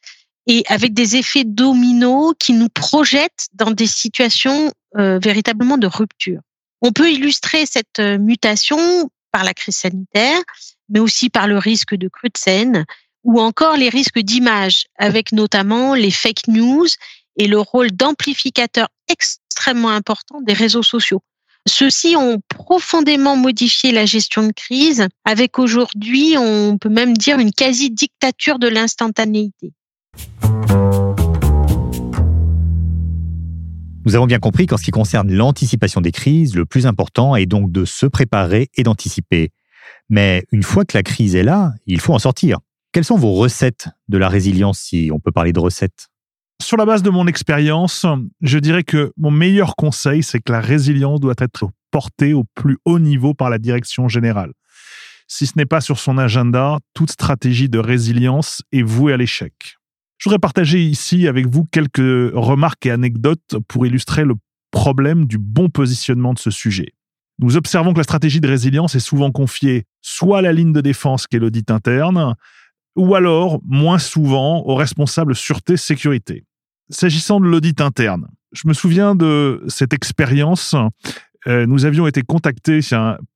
et 0.47 0.65
avec 0.69 0.93
des 0.93 1.17
effets 1.17 1.45
dominos 1.45 2.35
qui 2.39 2.53
nous 2.53 2.69
projettent 2.69 3.49
dans 3.53 3.71
des 3.71 3.87
situations 3.87 4.73
euh, 4.97 5.19
véritablement 5.23 5.79
de 5.79 5.87
rupture. 5.87 6.41
On 6.83 6.93
peut 6.93 7.13
illustrer 7.13 7.67
cette 7.67 8.01
euh, 8.01 8.19
mutation 8.19 9.11
par 9.31 9.45
la 9.45 9.55
crise 9.55 9.77
sanitaire, 9.77 10.41
mais 10.89 10.99
aussi 10.99 11.31
par 11.31 11.47
le 11.47 11.59
risque 11.59 11.95
de 11.95 12.09
crue 12.09 12.31
de 12.31 12.39
scène 12.39 12.85
ou 13.23 13.41
encore 13.41 13.77
les 13.77 13.91
risques 13.91 14.19
d'image, 14.19 14.87
avec 14.97 15.33
notamment 15.33 15.95
les 15.95 16.11
fake 16.11 16.49
news 16.49 16.89
et 17.37 17.47
le 17.47 17.59
rôle 17.59 17.93
d'amplificateur 17.93 18.89
extrêmement 19.09 19.91
important 19.91 20.41
des 20.41 20.55
réseaux 20.55 20.83
sociaux. 20.83 21.23
Ceux-ci 21.67 22.17
ont 22.17 22.41
profondément 22.49 23.37
modifié 23.37 23.93
la 23.93 24.07
gestion 24.07 24.47
de 24.47 24.53
crise, 24.53 25.07
avec 25.25 25.59
aujourd'hui, 25.59 26.37
on 26.39 26.79
peut 26.79 26.89
même 26.89 27.17
dire, 27.17 27.39
une 27.39 27.53
quasi-dictature 27.53 28.59
de 28.59 28.69
l'instantanéité. 28.69 29.73
Nous 34.07 34.17
avons 34.17 34.27
bien 34.27 34.39
compris 34.39 34.67
qu'en 34.67 34.79
ce 34.79 34.85
qui 34.85 34.91
concerne 34.91 35.31
l'anticipation 35.31 36.01
des 36.01 36.13
crises, 36.13 36.57
le 36.57 36.65
plus 36.65 36.87
important 36.87 37.37
est 37.37 37.45
donc 37.45 37.71
de 37.71 37.85
se 37.85 38.07
préparer 38.07 38.71
et 38.75 38.83
d'anticiper. 38.83 39.51
Mais 40.09 40.45
une 40.53 40.63
fois 40.63 40.87
que 40.87 40.97
la 40.97 41.03
crise 41.03 41.37
est 41.37 41.43
là, 41.43 41.75
il 41.87 42.01
faut 42.01 42.15
en 42.15 42.19
sortir. 42.19 42.59
Quelles 42.93 43.05
sont 43.05 43.19
vos 43.19 43.35
recettes 43.35 43.89
de 44.09 44.17
la 44.17 44.29
résilience, 44.29 44.81
si 44.81 45.11
on 45.13 45.21
peut 45.21 45.31
parler 45.31 45.53
de 45.53 45.61
recettes? 45.61 46.09
Sur 46.61 46.77
la 46.77 46.85
base 46.85 47.03
de 47.03 47.11
mon 47.11 47.27
expérience, 47.27 48.05
je 48.43 48.59
dirais 48.59 48.85
que 48.85 49.13
mon 49.17 49.31
meilleur 49.31 49.77
conseil, 49.77 50.23
c'est 50.23 50.41
que 50.41 50.53
la 50.53 50.61
résilience 50.61 51.19
doit 51.19 51.35
être 51.39 51.71
portée 51.91 52.35
au 52.35 52.45
plus 52.55 52.77
haut 52.85 52.99
niveau 52.99 53.33
par 53.33 53.49
la 53.49 53.59
direction 53.59 54.09
générale. 54.09 54.53
Si 55.27 55.47
ce 55.47 55.55
n'est 55.57 55.67
pas 55.67 55.81
sur 55.81 55.99
son 55.99 56.19
agenda, 56.19 56.79
toute 56.93 57.11
stratégie 57.11 57.69
de 57.69 57.79
résilience 57.79 58.63
est 58.73 58.83
vouée 58.83 59.15
à 59.15 59.17
l'échec. 59.17 59.55
Je 60.19 60.29
voudrais 60.29 60.39
partager 60.39 60.83
ici 60.83 61.27
avec 61.27 61.47
vous 61.47 61.65
quelques 61.65 62.33
remarques 62.35 62.85
et 62.85 62.91
anecdotes 62.91 63.57
pour 63.67 63.87
illustrer 63.87 64.25
le 64.25 64.35
problème 64.71 65.25
du 65.25 65.39
bon 65.39 65.71
positionnement 65.71 66.35
de 66.35 66.39
ce 66.39 66.51
sujet. 66.51 66.93
Nous 67.39 67.57
observons 67.57 67.95
que 67.95 67.99
la 67.99 68.05
stratégie 68.05 68.41
de 68.41 68.49
résilience 68.49 68.95
est 68.95 69.01
souvent 69.01 69.33
confiée 69.33 69.85
soit 70.03 70.39
à 70.39 70.43
la 70.43 70.53
ligne 70.53 70.75
de 70.75 70.83
défense 70.83 71.27
qu'est 71.27 71.39
l'audit 71.39 71.71
interne, 71.71 72.35
ou 72.97 73.15
alors, 73.15 73.61
moins 73.65 73.99
souvent, 73.99 74.63
aux 74.67 74.75
responsables 74.75 75.35
sûreté-sécurité. 75.35 76.45
S'agissant 76.91 77.39
de 77.39 77.47
l'audit 77.47 77.81
interne, 77.81 78.27
je 78.53 78.67
me 78.67 78.73
souviens 78.73 79.15
de 79.15 79.63
cette 79.69 79.93
expérience. 79.93 80.75
Euh, 81.47 81.65
nous 81.65 81.85
avions 81.85 82.07
été 82.09 82.23
contactés 82.23 82.81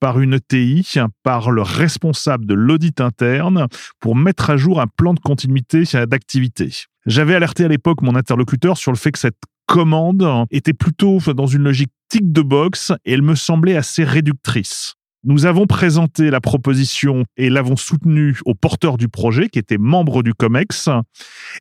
par 0.01 0.21
une 0.21 0.35
ETI, 0.35 0.99
par 1.23 1.53
le 1.53 1.63
responsable 1.63 2.47
de 2.47 2.55
l'audit 2.55 3.01
interne, 3.01 3.69
pour 4.01 4.17
mettre 4.17 4.51
à 4.51 4.57
jour 4.57 4.81
un 4.81 4.89
plan 4.89 5.15
de 5.15 5.21
continuité 5.21 5.85
d'activité. 6.07 6.71
J'avais 7.07 7.35
alerté 7.35 7.65
à 7.65 7.69
l'époque 7.69 8.03
mon 8.03 8.17
interlocuteur 8.17 8.77
sur 8.77 8.91
le 8.91 8.99
fait 8.99 9.13
que 9.13 9.21
cette 9.21 9.41
commande 9.67 10.27
était 10.51 10.75
plutôt 10.75 11.19
dans 11.21 11.47
une 11.47 11.63
logique 11.63 11.93
tic 12.09 12.33
de 12.33 12.43
box 12.43 12.93
et 13.05 13.13
elle 13.13 13.23
me 13.23 13.37
semblait 13.37 13.77
assez 13.77 14.05
réductrice. 14.05 14.97
Nous 15.27 15.47
avons 15.47 15.67
présenté 15.67 16.31
la 16.31 16.43
proposition 16.43 17.25
et 17.39 17.49
l'avons 17.49 17.77
soutenue 17.77 18.37
au 18.45 18.55
porteur 18.55 18.99
du 18.99 19.09
projet, 19.09 19.49
qui 19.49 19.59
était 19.59 19.79
membre 19.79 20.23
du 20.23 20.35
COMEX, 20.35 20.91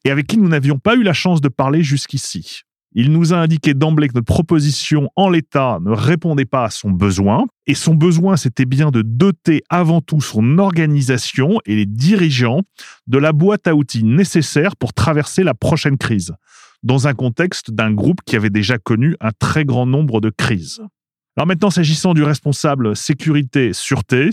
et 0.03 0.12
avec 0.12 0.27
qui 0.27 0.38
nous 0.38 0.50
n'avions 0.50 0.79
pas 0.79 0.96
eu 0.96 1.03
la 1.03 1.13
chance 1.13 1.39
de 1.39 1.48
parler 1.48 1.82
jusqu'ici. 1.82 2.63
Il 2.93 3.13
nous 3.13 3.34
a 3.34 3.38
indiqué 3.38 3.74
d'emblée 3.74 4.10
que 4.10 4.15
notre 4.15 4.25
proposition 4.25 5.10
en 5.15 5.29
l'état 5.29 5.79
ne 5.82 5.91
répondait 5.91 6.43
pas 6.43 6.65
à 6.65 6.70
son 6.70 6.91
besoin, 6.91 7.46
et 7.65 7.74
son 7.74 7.96
besoin 7.96 8.36
c'était 8.36 8.65
bien 8.65 8.91
de 8.91 9.01
doter 9.01 9.63
avant 9.70 10.01
tout 10.01 10.20
son 10.20 10.58
organisation 10.58 11.60
et 11.65 11.77
les 11.77 11.86
dirigeants 11.86 12.63
de 13.08 13.17
la 13.17 13.32
boîte 13.32 13.65
à 13.65 13.75
outils 13.75 14.03
nécessaire 14.03 14.75
pour 14.75 14.93
traverser 14.93 15.43
la 15.43 15.53
prochaine 15.53 15.98
crise, 15.98 16.34
dans 16.84 17.08
un 17.08 17.13
contexte 17.13 17.72
d'un 17.72 17.93
groupe 17.93 18.20
qui 18.25 18.36
avait 18.36 18.50
déjà 18.50 18.77
connu 18.77 19.15
un 19.22 19.32
très 19.32 19.63
grand 19.63 19.86
nombre 19.86 20.20
de 20.20 20.29
crises. 20.29 20.82
Alors 21.35 21.47
maintenant, 21.47 21.69
s'agissant 21.69 22.13
du 22.13 22.23
responsable 22.23 22.95
sécurité-sûreté, 22.95 24.29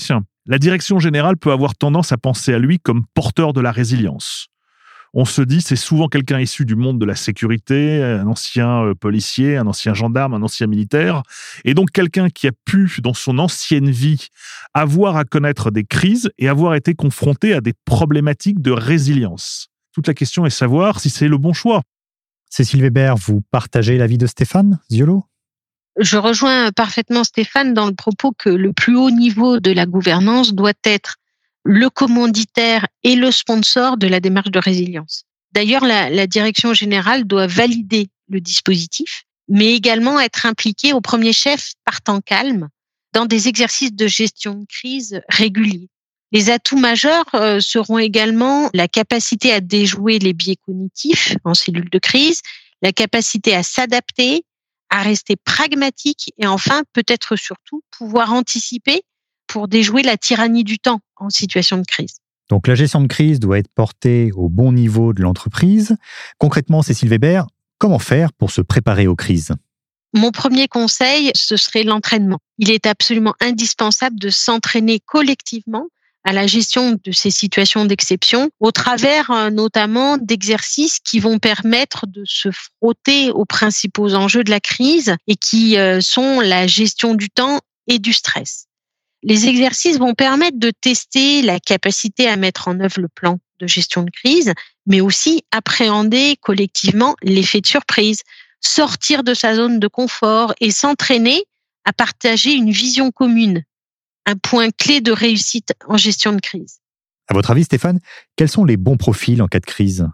la 0.46 0.58
direction 0.58 0.98
générale 0.98 1.36
peut 1.36 1.52
avoir 1.52 1.74
tendance 1.74 2.12
à 2.12 2.18
penser 2.18 2.52
à 2.52 2.58
lui 2.58 2.78
comme 2.78 3.04
porteur 3.14 3.52
de 3.52 3.60
la 3.60 3.72
résilience 3.72 4.50
on 5.12 5.24
se 5.24 5.42
dit 5.42 5.60
c'est 5.60 5.76
souvent 5.76 6.08
quelqu'un 6.08 6.40
issu 6.40 6.64
du 6.64 6.76
monde 6.76 6.98
de 6.98 7.04
la 7.04 7.16
sécurité, 7.16 8.02
un 8.02 8.26
ancien 8.26 8.84
euh, 8.84 8.94
policier, 8.94 9.56
un 9.56 9.66
ancien 9.66 9.94
gendarme, 9.94 10.34
un 10.34 10.42
ancien 10.42 10.66
militaire, 10.66 11.22
et 11.64 11.74
donc 11.74 11.90
quelqu'un 11.90 12.28
qui 12.30 12.46
a 12.46 12.52
pu, 12.64 12.88
dans 13.02 13.14
son 13.14 13.38
ancienne 13.38 13.90
vie, 13.90 14.28
avoir 14.74 15.16
à 15.16 15.24
connaître 15.24 15.70
des 15.70 15.84
crises 15.84 16.30
et 16.38 16.48
avoir 16.48 16.74
été 16.74 16.94
confronté 16.94 17.54
à 17.54 17.60
des 17.60 17.74
problématiques 17.84 18.60
de 18.60 18.70
résilience. 18.70 19.68
Toute 19.92 20.06
la 20.06 20.14
question 20.14 20.46
est 20.46 20.50
savoir 20.50 21.00
si 21.00 21.10
c'est 21.10 21.28
le 21.28 21.38
bon 21.38 21.52
choix. 21.52 21.82
Cécile 22.48 22.82
Weber, 22.82 23.16
vous 23.16 23.40
partagez 23.50 23.96
l'avis 23.96 24.18
de 24.18 24.26
Stéphane 24.26 24.78
Ziolo? 24.90 25.29
Je 25.98 26.16
rejoins 26.16 26.72
parfaitement 26.72 27.24
Stéphane 27.24 27.74
dans 27.74 27.86
le 27.86 27.94
propos 27.94 28.32
que 28.32 28.48
le 28.48 28.72
plus 28.72 28.96
haut 28.96 29.10
niveau 29.10 29.60
de 29.60 29.72
la 29.72 29.86
gouvernance 29.86 30.52
doit 30.52 30.72
être 30.84 31.16
le 31.64 31.90
commanditaire 31.90 32.86
et 33.02 33.16
le 33.16 33.30
sponsor 33.30 33.96
de 33.96 34.06
la 34.06 34.20
démarche 34.20 34.50
de 34.50 34.58
résilience. 34.58 35.24
D'ailleurs, 35.52 35.84
la, 35.84 36.26
direction 36.26 36.74
générale 36.74 37.24
doit 37.24 37.46
valider 37.46 38.08
le 38.28 38.40
dispositif, 38.40 39.24
mais 39.48 39.74
également 39.74 40.20
être 40.20 40.46
impliquée 40.46 40.92
au 40.92 41.00
premier 41.00 41.32
chef 41.32 41.72
par 41.84 42.00
temps 42.02 42.20
calme 42.20 42.68
dans 43.12 43.26
des 43.26 43.48
exercices 43.48 43.92
de 43.92 44.06
gestion 44.06 44.54
de 44.54 44.66
crise 44.66 45.20
réguliers. 45.28 45.88
Les 46.32 46.50
atouts 46.50 46.78
majeurs 46.78 47.24
euh, 47.34 47.58
seront 47.58 47.98
également 47.98 48.70
la 48.72 48.86
capacité 48.86 49.52
à 49.52 49.60
déjouer 49.60 50.20
les 50.20 50.32
biais 50.32 50.56
cognitifs 50.64 51.36
en 51.42 51.54
cellule 51.54 51.90
de 51.90 51.98
crise, 51.98 52.42
la 52.82 52.92
capacité 52.92 53.56
à 53.56 53.64
s'adapter, 53.64 54.44
à 54.90 55.02
rester 55.02 55.36
pragmatique 55.36 56.32
et 56.38 56.46
enfin 56.46 56.82
peut-être 56.92 57.36
surtout 57.36 57.82
pouvoir 57.90 58.32
anticiper 58.32 59.02
pour 59.46 59.68
déjouer 59.68 60.02
la 60.02 60.16
tyrannie 60.16 60.64
du 60.64 60.78
temps 60.78 61.00
en 61.16 61.30
situation 61.30 61.78
de 61.78 61.84
crise. 61.84 62.16
Donc 62.48 62.66
la 62.66 62.74
gestion 62.74 63.00
de 63.00 63.06
crise 63.06 63.38
doit 63.38 63.58
être 63.58 63.70
portée 63.74 64.30
au 64.34 64.48
bon 64.48 64.72
niveau 64.72 65.12
de 65.12 65.22
l'entreprise. 65.22 65.96
Concrètement, 66.38 66.82
Cécile 66.82 67.08
Weber, 67.08 67.46
comment 67.78 67.98
faire 67.98 68.32
pour 68.32 68.50
se 68.50 68.60
préparer 68.60 69.06
aux 69.06 69.16
crises? 69.16 69.52
Mon 70.12 70.32
premier 70.32 70.66
conseil, 70.66 71.30
ce 71.36 71.56
serait 71.56 71.84
l'entraînement. 71.84 72.38
Il 72.58 72.70
est 72.70 72.86
absolument 72.86 73.34
indispensable 73.40 74.18
de 74.18 74.28
s'entraîner 74.28 74.98
collectivement 74.98 75.86
à 76.24 76.32
la 76.32 76.46
gestion 76.46 76.98
de 77.02 77.12
ces 77.12 77.30
situations 77.30 77.84
d'exception 77.84 78.50
au 78.60 78.72
travers 78.72 79.30
euh, 79.30 79.50
notamment 79.50 80.18
d'exercices 80.18 80.98
qui 81.00 81.18
vont 81.18 81.38
permettre 81.38 82.06
de 82.06 82.22
se 82.26 82.50
frotter 82.50 83.30
aux 83.30 83.46
principaux 83.46 84.14
enjeux 84.14 84.44
de 84.44 84.50
la 84.50 84.60
crise 84.60 85.16
et 85.26 85.36
qui 85.36 85.78
euh, 85.78 86.00
sont 86.00 86.40
la 86.40 86.66
gestion 86.66 87.14
du 87.14 87.30
temps 87.30 87.60
et 87.86 87.98
du 87.98 88.12
stress. 88.12 88.66
Les 89.22 89.46
exercices 89.48 89.98
vont 89.98 90.14
permettre 90.14 90.58
de 90.58 90.70
tester 90.70 91.42
la 91.42 91.60
capacité 91.60 92.26
à 92.26 92.36
mettre 92.36 92.68
en 92.68 92.80
œuvre 92.80 93.00
le 93.00 93.08
plan 93.08 93.38
de 93.60 93.66
gestion 93.66 94.02
de 94.02 94.10
crise, 94.10 94.54
mais 94.86 95.00
aussi 95.00 95.42
appréhender 95.50 96.36
collectivement 96.40 97.14
l'effet 97.22 97.60
de 97.60 97.66
surprise, 97.66 98.22
sortir 98.60 99.22
de 99.22 99.34
sa 99.34 99.54
zone 99.54 99.78
de 99.78 99.88
confort 99.88 100.54
et 100.60 100.70
s'entraîner 100.70 101.44
à 101.84 101.92
partager 101.92 102.52
une 102.52 102.70
vision 102.70 103.10
commune, 103.10 103.62
un 104.26 104.36
point 104.36 104.70
clé 104.70 105.00
de 105.00 105.12
réussite 105.12 105.72
en 105.88 105.96
gestion 105.96 106.32
de 106.32 106.40
crise. 106.40 106.78
À 107.28 107.34
votre 107.34 107.50
avis, 107.50 107.64
Stéphane, 107.64 108.00
quels 108.36 108.48
sont 108.48 108.64
les 108.64 108.76
bons 108.76 108.96
profils 108.96 109.40
en 109.40 109.46
cas 109.46 109.60
de 109.60 109.66
crise? 109.66 110.08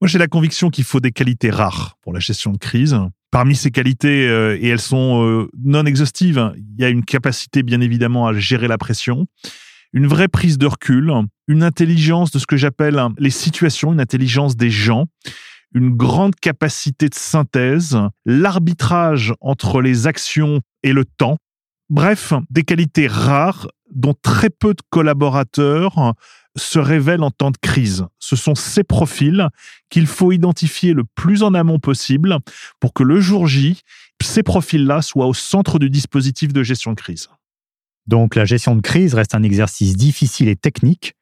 Moi, 0.00 0.08
j'ai 0.08 0.18
la 0.18 0.26
conviction 0.26 0.70
qu'il 0.70 0.84
faut 0.84 1.00
des 1.00 1.12
qualités 1.12 1.50
rares 1.50 1.96
pour 2.02 2.12
la 2.12 2.18
gestion 2.18 2.52
de 2.52 2.58
crise. 2.58 2.98
Parmi 3.30 3.54
ces 3.54 3.70
qualités, 3.70 4.28
euh, 4.28 4.58
et 4.60 4.68
elles 4.68 4.80
sont 4.80 5.24
euh, 5.24 5.48
non 5.62 5.86
exhaustives, 5.86 6.38
hein, 6.38 6.54
il 6.56 6.80
y 6.80 6.84
a 6.84 6.88
une 6.88 7.04
capacité 7.04 7.62
bien 7.62 7.80
évidemment 7.80 8.26
à 8.26 8.32
gérer 8.32 8.68
la 8.68 8.78
pression, 8.78 9.26
une 9.92 10.06
vraie 10.06 10.28
prise 10.28 10.58
de 10.58 10.66
recul, 10.66 11.12
une 11.46 11.62
intelligence 11.62 12.30
de 12.30 12.38
ce 12.38 12.46
que 12.46 12.56
j'appelle 12.56 12.98
hein, 12.98 13.12
les 13.18 13.30
situations, 13.30 13.92
une 13.92 14.00
intelligence 14.00 14.56
des 14.56 14.70
gens, 14.70 15.06
une 15.74 15.90
grande 15.90 16.34
capacité 16.34 17.08
de 17.08 17.14
synthèse, 17.14 17.98
l'arbitrage 18.24 19.34
entre 19.40 19.80
les 19.80 20.06
actions 20.06 20.60
et 20.82 20.92
le 20.92 21.04
temps. 21.04 21.36
Bref, 21.92 22.32
des 22.48 22.62
qualités 22.62 23.06
rares 23.06 23.68
dont 23.94 24.14
très 24.14 24.48
peu 24.48 24.72
de 24.72 24.80
collaborateurs 24.88 26.14
se 26.56 26.78
révèlent 26.78 27.22
en 27.22 27.30
temps 27.30 27.50
de 27.50 27.58
crise. 27.58 28.06
Ce 28.18 28.34
sont 28.34 28.54
ces 28.54 28.82
profils 28.82 29.46
qu'il 29.90 30.06
faut 30.06 30.32
identifier 30.32 30.94
le 30.94 31.04
plus 31.04 31.42
en 31.42 31.52
amont 31.52 31.78
possible 31.78 32.38
pour 32.80 32.94
que 32.94 33.02
le 33.02 33.20
jour 33.20 33.46
J, 33.46 33.82
ces 34.22 34.42
profils-là 34.42 35.02
soient 35.02 35.26
au 35.26 35.34
centre 35.34 35.78
du 35.78 35.90
dispositif 35.90 36.54
de 36.54 36.62
gestion 36.62 36.92
de 36.92 36.96
crise. 36.96 37.28
Donc 38.06 38.36
la 38.36 38.46
gestion 38.46 38.74
de 38.74 38.80
crise 38.80 39.12
reste 39.12 39.34
un 39.34 39.42
exercice 39.42 39.94
difficile 39.94 40.48
et 40.48 40.56
technique 40.56 41.12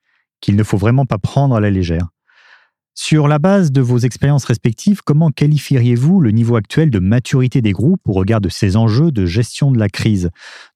qu'il 0.40 0.54
ne 0.54 0.62
faut 0.62 0.76
vraiment 0.76 1.04
pas 1.04 1.18
prendre 1.18 1.56
à 1.56 1.60
la 1.60 1.70
légère. 1.70 2.06
Sur 2.94 3.28
la 3.28 3.38
base 3.38 3.72
de 3.72 3.80
vos 3.80 3.98
expériences 3.98 4.44
respectives, 4.44 5.00
comment 5.02 5.30
qualifieriez-vous 5.30 6.20
le 6.20 6.32
niveau 6.32 6.56
actuel 6.56 6.90
de 6.90 6.98
maturité 6.98 7.62
des 7.62 7.72
groupes 7.72 8.06
au 8.06 8.12
regard 8.12 8.40
de 8.40 8.48
ces 8.48 8.76
enjeux 8.76 9.10
de 9.10 9.26
gestion 9.26 9.70
de 9.70 9.78
la 9.78 9.88
crise? 9.88 10.30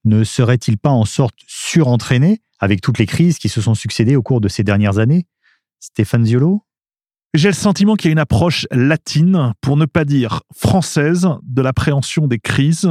Ne 0.04 0.24
serait-il 0.24 0.78
pas 0.78 0.90
en 0.90 1.04
sorte 1.04 1.34
surentraîné 1.46 2.40
avec 2.60 2.80
toutes 2.80 2.98
les 2.98 3.06
crises 3.06 3.38
qui 3.38 3.48
se 3.48 3.60
sont 3.60 3.74
succédées 3.74 4.16
au 4.16 4.22
cours 4.22 4.40
de 4.40 4.48
ces 4.48 4.62
dernières 4.62 4.98
années? 4.98 5.26
Stéphane 5.80 6.24
Ziolo? 6.24 6.64
J'ai 7.34 7.48
le 7.48 7.54
sentiment 7.54 7.96
qu'il 7.96 8.06
y 8.06 8.10
a 8.10 8.12
une 8.12 8.18
approche 8.20 8.66
latine, 8.70 9.52
pour 9.60 9.76
ne 9.76 9.86
pas 9.86 10.04
dire 10.04 10.42
française, 10.56 11.28
de 11.42 11.62
l'appréhension 11.62 12.28
des 12.28 12.38
crises, 12.38 12.88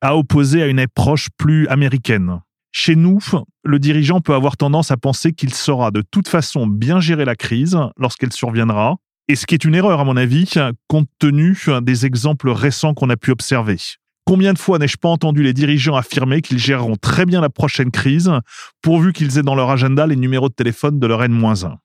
à 0.00 0.16
opposer 0.16 0.60
à 0.60 0.66
une 0.66 0.80
approche 0.80 1.28
plus 1.38 1.68
américaine. 1.68 2.40
Chez 2.78 2.94
nous, 2.94 3.20
le 3.64 3.78
dirigeant 3.78 4.20
peut 4.20 4.34
avoir 4.34 4.58
tendance 4.58 4.90
à 4.90 4.98
penser 4.98 5.32
qu'il 5.32 5.54
saura 5.54 5.90
de 5.90 6.02
toute 6.02 6.28
façon 6.28 6.66
bien 6.66 7.00
gérer 7.00 7.24
la 7.24 7.34
crise 7.34 7.78
lorsqu'elle 7.96 8.34
surviendra, 8.34 8.96
et 9.28 9.34
ce 9.34 9.46
qui 9.46 9.54
est 9.54 9.64
une 9.64 9.74
erreur 9.74 9.98
à 9.98 10.04
mon 10.04 10.14
avis, 10.14 10.52
compte 10.86 11.08
tenu 11.18 11.56
des 11.80 12.04
exemples 12.04 12.50
récents 12.50 12.92
qu'on 12.92 13.08
a 13.08 13.16
pu 13.16 13.30
observer. 13.30 13.78
Combien 14.26 14.52
de 14.52 14.58
fois 14.58 14.78
n'ai-je 14.78 14.98
pas 14.98 15.08
entendu 15.08 15.42
les 15.42 15.54
dirigeants 15.54 15.96
affirmer 15.96 16.42
qu'ils 16.42 16.58
géreront 16.58 16.96
très 16.96 17.24
bien 17.24 17.40
la 17.40 17.48
prochaine 17.48 17.90
crise, 17.90 18.30
pourvu 18.82 19.14
qu'ils 19.14 19.38
aient 19.38 19.42
dans 19.42 19.54
leur 19.54 19.70
agenda 19.70 20.06
les 20.06 20.14
numéros 20.14 20.50
de 20.50 20.54
téléphone 20.54 21.00
de 21.00 21.06
leur 21.06 21.24
N-1? 21.24 21.76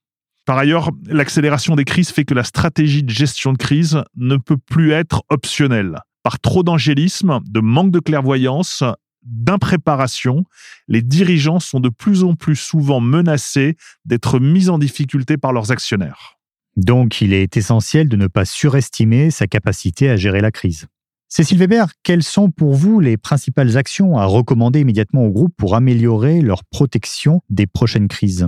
Par 0.46 0.58
ailleurs, 0.58 0.90
l'accélération 1.06 1.78
des 1.78 1.86
crises 1.86 2.12
fait 2.12 2.26
que 2.26 2.34
la 2.34 2.44
stratégie 2.44 3.04
de 3.04 3.10
gestion 3.10 3.54
de 3.54 3.58
crise 3.58 4.04
ne 4.18 4.36
peut 4.36 4.58
plus 4.58 4.92
être 4.92 5.24
optionnelle. 5.30 6.00
Par 6.22 6.42
trop 6.42 6.64
d'angélisme, 6.64 7.40
de 7.50 7.62
manque 7.62 7.92
de 7.92 8.00
clairvoyance, 8.00 8.84
d'impréparation, 9.24 10.46
les 10.88 11.02
dirigeants 11.02 11.60
sont 11.60 11.80
de 11.80 11.90
plus 11.90 12.24
en 12.24 12.36
plus 12.36 12.56
souvent 12.56 13.00
menacés 13.00 13.78
d'être 14.06 14.40
mis 14.40 14.70
en 14.70 14.80
difficulté 14.80 15.38
par 15.38 15.54
leurs 15.54 15.72
actionnaires. 15.72 16.38
Donc 16.78 17.22
il 17.22 17.34
est 17.34 17.58
essentiel 17.58 18.08
de 18.08 18.16
ne 18.16 18.28
pas 18.28 18.46
surestimer 18.46 19.30
sa 19.30 19.48
capacité 19.48 20.10
à 20.10 20.16
gérer 20.16 20.42
la 20.42 20.52
crise. 20.52 20.88
Cécile 21.28 21.60
Weber, 21.60 21.88
quelles 22.04 22.24
sont 22.24 22.52
pour 22.52 22.74
vous 22.74 23.00
les 23.00 23.16
principales 23.18 23.78
actions 23.78 24.18
à 24.18 24.26
recommander 24.26 24.82
immédiatement 24.82 25.26
au 25.26 25.30
groupe 25.30 25.54
pour 25.58 25.76
améliorer 25.76 26.42
leur 26.42 26.64
protection 26.66 27.42
des 27.50 27.68
prochaines 27.68 28.08
crises? 28.08 28.48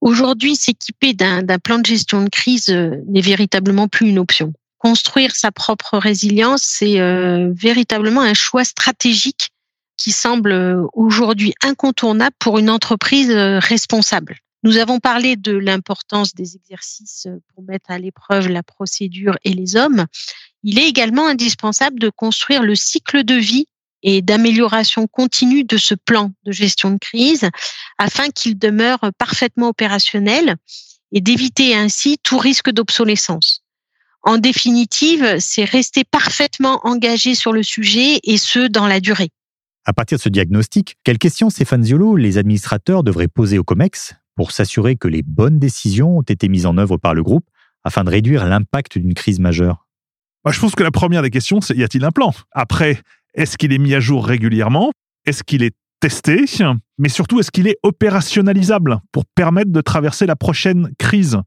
Aujourd'hui, 0.00 0.56
s'équiper 0.56 1.14
d'un 1.14 1.58
plan 1.58 1.78
de 1.78 1.86
gestion 1.86 2.22
de 2.24 2.28
crise 2.28 2.68
n'est 3.06 3.20
véritablement 3.20 3.88
plus 3.88 4.08
une 4.08 4.18
option. 4.18 4.52
Construire 4.78 5.34
sa 5.34 5.50
propre 5.50 5.98
résilience, 5.98 6.62
c'est 6.62 6.98
véritablement 7.52 8.22
un 8.22 8.34
choix 8.34 8.64
stratégique 8.64 9.50
qui 9.98 10.12
semble 10.12 10.86
aujourd'hui 10.94 11.52
incontournable 11.62 12.36
pour 12.38 12.58
une 12.58 12.70
entreprise 12.70 13.30
responsable. 13.30 14.38
Nous 14.64 14.78
avons 14.78 14.98
parlé 14.98 15.36
de 15.36 15.52
l'importance 15.52 16.34
des 16.34 16.56
exercices 16.56 17.28
pour 17.54 17.62
mettre 17.64 17.90
à 17.90 17.98
l'épreuve 17.98 18.48
la 18.48 18.62
procédure 18.62 19.36
et 19.44 19.52
les 19.52 19.76
hommes. 19.76 20.06
Il 20.64 20.78
est 20.78 20.88
également 20.88 21.28
indispensable 21.28 22.00
de 22.00 22.10
construire 22.10 22.62
le 22.62 22.74
cycle 22.74 23.24
de 23.24 23.34
vie 23.34 23.66
et 24.02 24.22
d'amélioration 24.22 25.06
continue 25.06 25.64
de 25.64 25.76
ce 25.76 25.94
plan 25.94 26.32
de 26.44 26.52
gestion 26.52 26.90
de 26.90 26.98
crise 26.98 27.48
afin 27.98 28.30
qu'il 28.30 28.58
demeure 28.58 29.00
parfaitement 29.18 29.68
opérationnel 29.68 30.56
et 31.12 31.20
d'éviter 31.20 31.74
ainsi 31.74 32.18
tout 32.22 32.38
risque 32.38 32.70
d'obsolescence. 32.70 33.62
En 34.22 34.38
définitive, 34.38 35.38
c'est 35.38 35.64
rester 35.64 36.04
parfaitement 36.04 36.80
engagé 36.84 37.34
sur 37.34 37.52
le 37.52 37.62
sujet 37.62 38.20
et 38.24 38.36
ce, 38.36 38.66
dans 38.66 38.86
la 38.86 39.00
durée. 39.00 39.30
À 39.88 39.94
partir 39.94 40.18
de 40.18 40.22
ce 40.22 40.28
diagnostic, 40.28 40.98
quelles 41.02 41.16
questions, 41.16 41.48
Stéphane 41.48 41.82
Ziolo, 41.82 42.14
les 42.14 42.36
administrateurs 42.36 43.02
devraient 43.02 43.26
poser 43.26 43.58
au 43.58 43.64
COMEX 43.64 44.16
pour 44.36 44.52
s'assurer 44.52 44.96
que 44.96 45.08
les 45.08 45.22
bonnes 45.22 45.58
décisions 45.58 46.18
ont 46.18 46.22
été 46.22 46.50
mises 46.50 46.66
en 46.66 46.76
œuvre 46.76 46.98
par 46.98 47.14
le 47.14 47.22
groupe 47.22 47.48
afin 47.84 48.04
de 48.04 48.10
réduire 48.10 48.44
l'impact 48.44 48.98
d'une 48.98 49.14
crise 49.14 49.40
majeure? 49.40 49.86
Je 50.46 50.60
pense 50.60 50.74
que 50.74 50.82
la 50.82 50.90
première 50.90 51.22
des 51.22 51.30
questions, 51.30 51.62
c'est 51.62 51.74
y 51.74 51.82
a-t-il 51.82 52.04
un 52.04 52.10
plan? 52.10 52.34
Après, 52.52 53.00
est-ce 53.32 53.56
qu'il 53.56 53.72
est 53.72 53.78
mis 53.78 53.94
à 53.94 54.00
jour 54.00 54.26
régulièrement? 54.26 54.92
Est-ce 55.24 55.42
qu'il 55.42 55.62
est 55.62 55.74
testé? 56.00 56.44
Mais 56.98 57.08
surtout, 57.08 57.40
est-ce 57.40 57.50
qu'il 57.50 57.66
est 57.66 57.78
opérationnalisable 57.82 59.00
pour 59.10 59.24
permettre 59.24 59.72
de 59.72 59.80
traverser 59.80 60.26
la 60.26 60.36
prochaine 60.36 60.90
crise? 60.98 61.38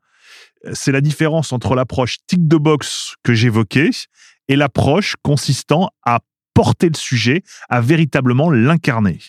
C'est 0.74 0.92
la 0.92 1.02
différence 1.02 1.54
entre 1.54 1.76
l'approche 1.76 2.18
tick 2.26 2.48
de 2.48 2.58
box 2.58 3.14
que 3.22 3.36
j'évoquais 3.36 3.92
et 4.48 4.56
l'approche 4.56 5.14
consistant 5.22 5.92
à 6.04 6.22
porter 6.54 6.90
le 6.90 6.98
sujet, 6.98 7.44
à 7.70 7.82
véritablement 7.82 8.50
l'incarner. 8.50 9.20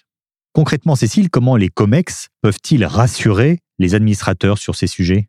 Concrètement, 0.53 0.97
Cécile, 0.97 1.31
comment 1.31 1.57
les 1.57 1.69
COMEX 1.69 2.29
peuvent-ils 2.43 2.85
rassurer 2.85 3.61
les 3.79 3.95
administrateurs 3.95 4.59
sur 4.59 4.75
ces 4.75 4.87
sujets? 4.87 5.29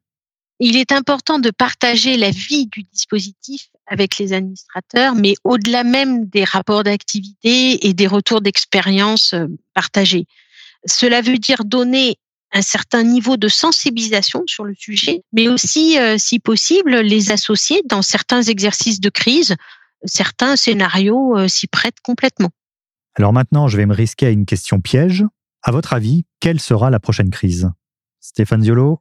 Il 0.59 0.77
est 0.77 0.91
important 0.91 1.39
de 1.39 1.49
partager 1.49 2.17
la 2.17 2.29
vie 2.29 2.67
du 2.67 2.83
dispositif 2.83 3.69
avec 3.87 4.17
les 4.17 4.33
administrateurs, 4.33 5.15
mais 5.15 5.33
au-delà 5.43 5.83
même 5.83 6.25
des 6.25 6.43
rapports 6.43 6.83
d'activité 6.83 7.87
et 7.87 7.93
des 7.93 8.07
retours 8.07 8.41
d'expérience 8.41 9.33
euh, 9.33 9.47
partagés. 9.73 10.25
Cela 10.85 11.21
veut 11.21 11.37
dire 11.37 11.65
donner 11.65 12.17
un 12.53 12.61
certain 12.61 13.03
niveau 13.03 13.35
de 13.35 13.47
sensibilisation 13.47 14.43
sur 14.45 14.63
le 14.63 14.75
sujet, 14.75 15.23
mais 15.33 15.47
aussi, 15.47 15.97
euh, 15.97 16.17
si 16.17 16.39
possible, 16.39 16.97
les 16.99 17.31
associer 17.31 17.81
dans 17.85 18.01
certains 18.01 18.43
exercices 18.43 18.99
de 18.99 19.09
crise. 19.09 19.55
Certains 20.05 20.55
scénarios 20.55 21.37
euh, 21.37 21.47
s'y 21.47 21.67
prêtent 21.67 22.01
complètement. 22.03 22.49
Alors 23.15 23.33
maintenant, 23.33 23.67
je 23.67 23.77
vais 23.77 23.85
me 23.85 23.93
risquer 23.93 24.27
à 24.27 24.29
une 24.29 24.45
question 24.45 24.79
piège. 24.79 25.23
À 25.61 25.71
votre 25.71 25.93
avis, 25.93 26.25
quelle 26.39 26.59
sera 26.59 26.89
la 26.89 26.99
prochaine 26.99 27.29
crise? 27.29 27.69
Stéphane 28.19 28.63
Ziolo? 28.63 28.99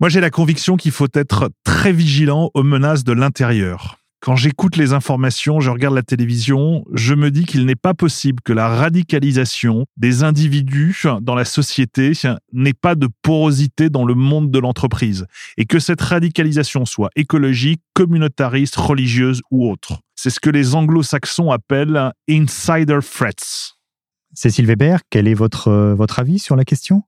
Moi, 0.00 0.08
j'ai 0.08 0.20
la 0.20 0.30
conviction 0.30 0.76
qu'il 0.76 0.92
faut 0.92 1.08
être 1.12 1.50
très 1.64 1.92
vigilant 1.92 2.50
aux 2.54 2.62
menaces 2.62 3.04
de 3.04 3.12
l'intérieur. 3.12 3.98
Quand 4.20 4.34
j'écoute 4.34 4.76
les 4.76 4.92
informations, 4.92 5.60
je 5.60 5.70
regarde 5.70 5.94
la 5.94 6.02
télévision, 6.02 6.84
je 6.92 7.14
me 7.14 7.30
dis 7.30 7.44
qu'il 7.44 7.64
n'est 7.66 7.76
pas 7.76 7.94
possible 7.94 8.42
que 8.42 8.52
la 8.52 8.68
radicalisation 8.68 9.86
des 9.96 10.24
individus 10.24 11.04
dans 11.22 11.36
la 11.36 11.44
société 11.44 12.12
n'ait 12.52 12.72
pas 12.72 12.96
de 12.96 13.08
porosité 13.22 13.90
dans 13.90 14.04
le 14.04 14.14
monde 14.14 14.50
de 14.50 14.58
l'entreprise 14.58 15.26
et 15.56 15.66
que 15.66 15.78
cette 15.78 16.00
radicalisation 16.00 16.84
soit 16.84 17.10
écologique, 17.14 17.80
communautariste, 17.94 18.74
religieuse 18.74 19.40
ou 19.52 19.70
autre. 19.70 20.00
C'est 20.16 20.30
ce 20.30 20.40
que 20.40 20.50
les 20.50 20.74
anglo-saxons 20.74 21.52
appellent 21.52 22.12
insider 22.28 22.98
threats. 23.00 23.76
Cécile 24.34 24.66
Weber, 24.66 25.00
quel 25.10 25.28
est 25.28 25.34
votre, 25.34 25.94
votre 25.96 26.18
avis 26.18 26.40
sur 26.40 26.56
la 26.56 26.64
question? 26.64 27.04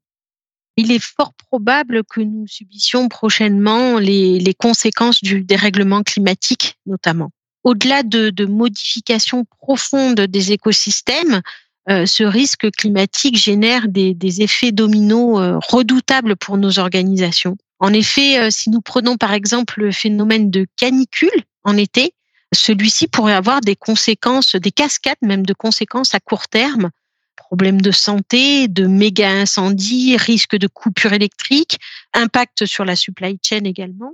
Il 0.77 0.93
est 0.93 1.03
fort 1.03 1.35
probable 1.35 2.03
que 2.05 2.21
nous 2.21 2.47
subissions 2.47 3.09
prochainement 3.09 3.99
les, 3.99 4.55
conséquences 4.59 5.23
du 5.23 5.43
dérèglement 5.43 6.03
climatique, 6.03 6.79
notamment. 6.87 7.31
Au-delà 7.65 8.03
de, 8.03 8.45
modifications 8.47 9.45
profondes 9.59 10.21
des 10.21 10.53
écosystèmes, 10.53 11.43
euh, 11.91 12.07
ce 12.07 12.25
risque 12.25 12.71
climatique 12.71 13.37
génère 13.37 13.89
des, 13.89 14.43
effets 14.43 14.73
dominos 14.73 15.41
euh, 15.41 15.59
redoutables 15.59 16.37
pour 16.37 16.57
nos 16.57 16.79
organisations. 16.79 17.57
En 17.79 17.93
effet, 17.93 18.39
euh, 18.39 18.49
si 18.51 18.71
nous 18.71 18.81
prenons 18.81 19.17
par 19.17 19.33
exemple 19.33 19.81
le 19.81 19.91
phénomène 19.91 20.51
de 20.51 20.67
canicule 20.77 21.43
en 21.65 21.77
été, 21.77 22.15
celui-ci 22.53 23.09
pourrait 23.09 23.35
avoir 23.35 23.61
des 23.61 23.77
conséquences, 23.77 24.57
des 24.57 24.73
cascades 24.73 25.17
même 25.23 25.45
de 25.47 25.55
conséquences 25.55 26.15
à 26.15 26.21
court 26.21 26.49
terme 26.49 26.91
problèmes 27.51 27.81
de 27.81 27.91
santé, 27.91 28.69
de 28.69 28.87
méga 28.87 29.29
incendies, 29.29 30.17
risque 30.17 30.55
de 30.55 30.69
coupure 30.69 31.13
électrique, 31.13 31.79
impact 32.15 32.65
sur 32.65 32.85
la 32.85 32.95
supply 32.95 33.41
chain 33.45 33.65
également. 33.65 34.13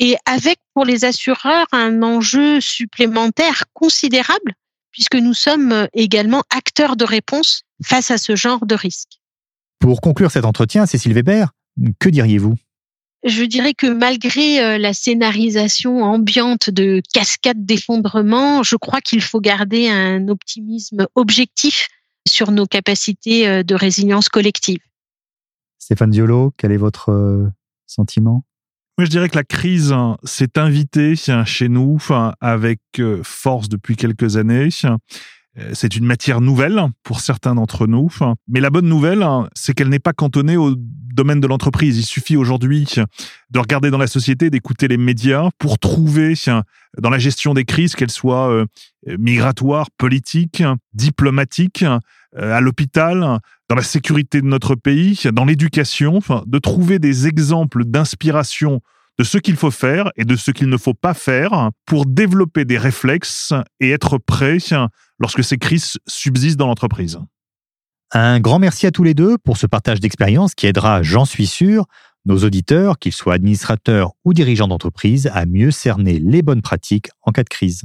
Et 0.00 0.16
avec 0.26 0.58
pour 0.74 0.84
les 0.84 1.04
assureurs 1.04 1.68
un 1.70 2.02
enjeu 2.02 2.60
supplémentaire 2.60 3.64
considérable 3.72 4.54
puisque 4.90 5.14
nous 5.14 5.34
sommes 5.34 5.86
également 5.92 6.42
acteurs 6.50 6.96
de 6.96 7.04
réponse 7.04 7.62
face 7.84 8.10
à 8.10 8.18
ce 8.18 8.34
genre 8.34 8.66
de 8.66 8.74
risque. 8.74 9.20
Pour 9.78 10.00
conclure 10.00 10.32
cet 10.32 10.44
entretien, 10.44 10.86
Cécile 10.86 11.12
Weber, 11.12 11.50
que 12.00 12.08
diriez-vous? 12.08 12.54
Je 13.22 13.44
dirais 13.44 13.74
que 13.74 13.86
malgré 13.86 14.60
euh, 14.60 14.78
la 14.78 14.92
scénarisation 14.92 16.02
ambiante 16.02 16.70
de 16.70 17.02
cascades 17.12 17.64
d'effondrement, 17.64 18.62
je 18.62 18.76
crois 18.76 19.00
qu'il 19.00 19.20
faut 19.20 19.40
garder 19.40 19.88
un 19.88 20.28
optimisme 20.28 21.06
objectif 21.14 21.88
sur 22.26 22.50
nos 22.50 22.66
capacités 22.66 23.48
euh, 23.48 23.62
de 23.62 23.74
résilience 23.74 24.28
collective. 24.28 24.80
Stéphane 25.78 26.10
Diolo, 26.10 26.52
quel 26.56 26.72
est 26.72 26.78
votre 26.78 27.10
euh, 27.10 27.48
sentiment? 27.86 28.44
Moi, 28.98 29.04
je 29.04 29.10
dirais 29.10 29.28
que 29.28 29.36
la 29.36 29.44
crise 29.44 29.94
s'est 30.24 30.58
invitée 30.58 31.14
chez 31.16 31.68
nous 31.68 31.98
avec 32.40 32.80
euh, 32.98 33.20
force 33.22 33.68
depuis 33.68 33.94
quelques 33.94 34.38
années. 34.38 34.70
C'est 35.72 35.96
une 35.96 36.04
matière 36.04 36.40
nouvelle 36.40 36.82
pour 37.02 37.20
certains 37.20 37.54
d'entre 37.54 37.86
nous. 37.86 38.10
Mais 38.48 38.60
la 38.60 38.70
bonne 38.70 38.88
nouvelle, 38.88 39.26
c'est 39.54 39.74
qu'elle 39.74 39.88
n'est 39.88 39.98
pas 39.98 40.14
cantonnée 40.14 40.56
au 40.56 40.74
domaine 40.76 41.40
de 41.40 41.46
l'entreprise. 41.46 41.98
Il 41.98 42.04
suffit 42.04 42.36
aujourd'hui 42.36 42.86
de 43.50 43.58
regarder 43.58 43.90
dans 43.90 43.98
la 43.98 44.06
société, 44.06 44.48
d'écouter 44.48 44.88
les 44.88 44.98
médias 44.98 45.48
pour 45.58 45.78
trouver 45.78 46.34
dans 46.98 47.10
la 47.10 47.18
gestion 47.18 47.54
des 47.54 47.64
crises, 47.64 47.96
qu'elles 47.96 48.10
soient 48.10 48.66
migratoires, 49.06 49.90
politiques, 49.96 50.62
diplomatiques, 50.92 51.84
à 52.36 52.60
l'hôpital, 52.60 53.40
dans 53.68 53.74
la 53.74 53.82
sécurité 53.82 54.40
de 54.40 54.46
notre 54.46 54.74
pays, 54.74 55.20
dans 55.32 55.44
l'éducation, 55.44 56.20
de 56.46 56.58
trouver 56.58 56.98
des 56.98 57.26
exemples 57.26 57.84
d'inspiration 57.84 58.80
de 59.18 59.24
ce 59.24 59.38
qu'il 59.38 59.56
faut 59.56 59.70
faire 59.70 60.10
et 60.16 60.24
de 60.24 60.36
ce 60.36 60.50
qu'il 60.50 60.68
ne 60.68 60.76
faut 60.76 60.94
pas 60.94 61.14
faire 61.14 61.70
pour 61.86 62.06
développer 62.06 62.64
des 62.64 62.78
réflexes 62.78 63.52
et 63.80 63.90
être 63.90 64.18
prêt 64.18 64.58
lorsque 65.18 65.42
ces 65.42 65.56
crises 65.56 65.96
subsistent 66.06 66.58
dans 66.58 66.66
l'entreprise. 66.66 67.18
Un 68.12 68.40
grand 68.40 68.58
merci 68.58 68.86
à 68.86 68.90
tous 68.90 69.02
les 69.02 69.14
deux 69.14 69.36
pour 69.38 69.56
ce 69.56 69.66
partage 69.66 70.00
d'expérience 70.00 70.54
qui 70.54 70.66
aidera, 70.66 71.02
j'en 71.02 71.24
suis 71.24 71.46
sûr, 71.46 71.86
nos 72.24 72.38
auditeurs, 72.38 72.98
qu'ils 72.98 73.12
soient 73.12 73.34
administrateurs 73.34 74.12
ou 74.24 74.32
dirigeants 74.32 74.68
d'entreprise, 74.68 75.30
à 75.32 75.46
mieux 75.46 75.70
cerner 75.70 76.18
les 76.18 76.42
bonnes 76.42 76.62
pratiques 76.62 77.08
en 77.22 77.32
cas 77.32 77.42
de 77.42 77.48
crise. 77.48 77.84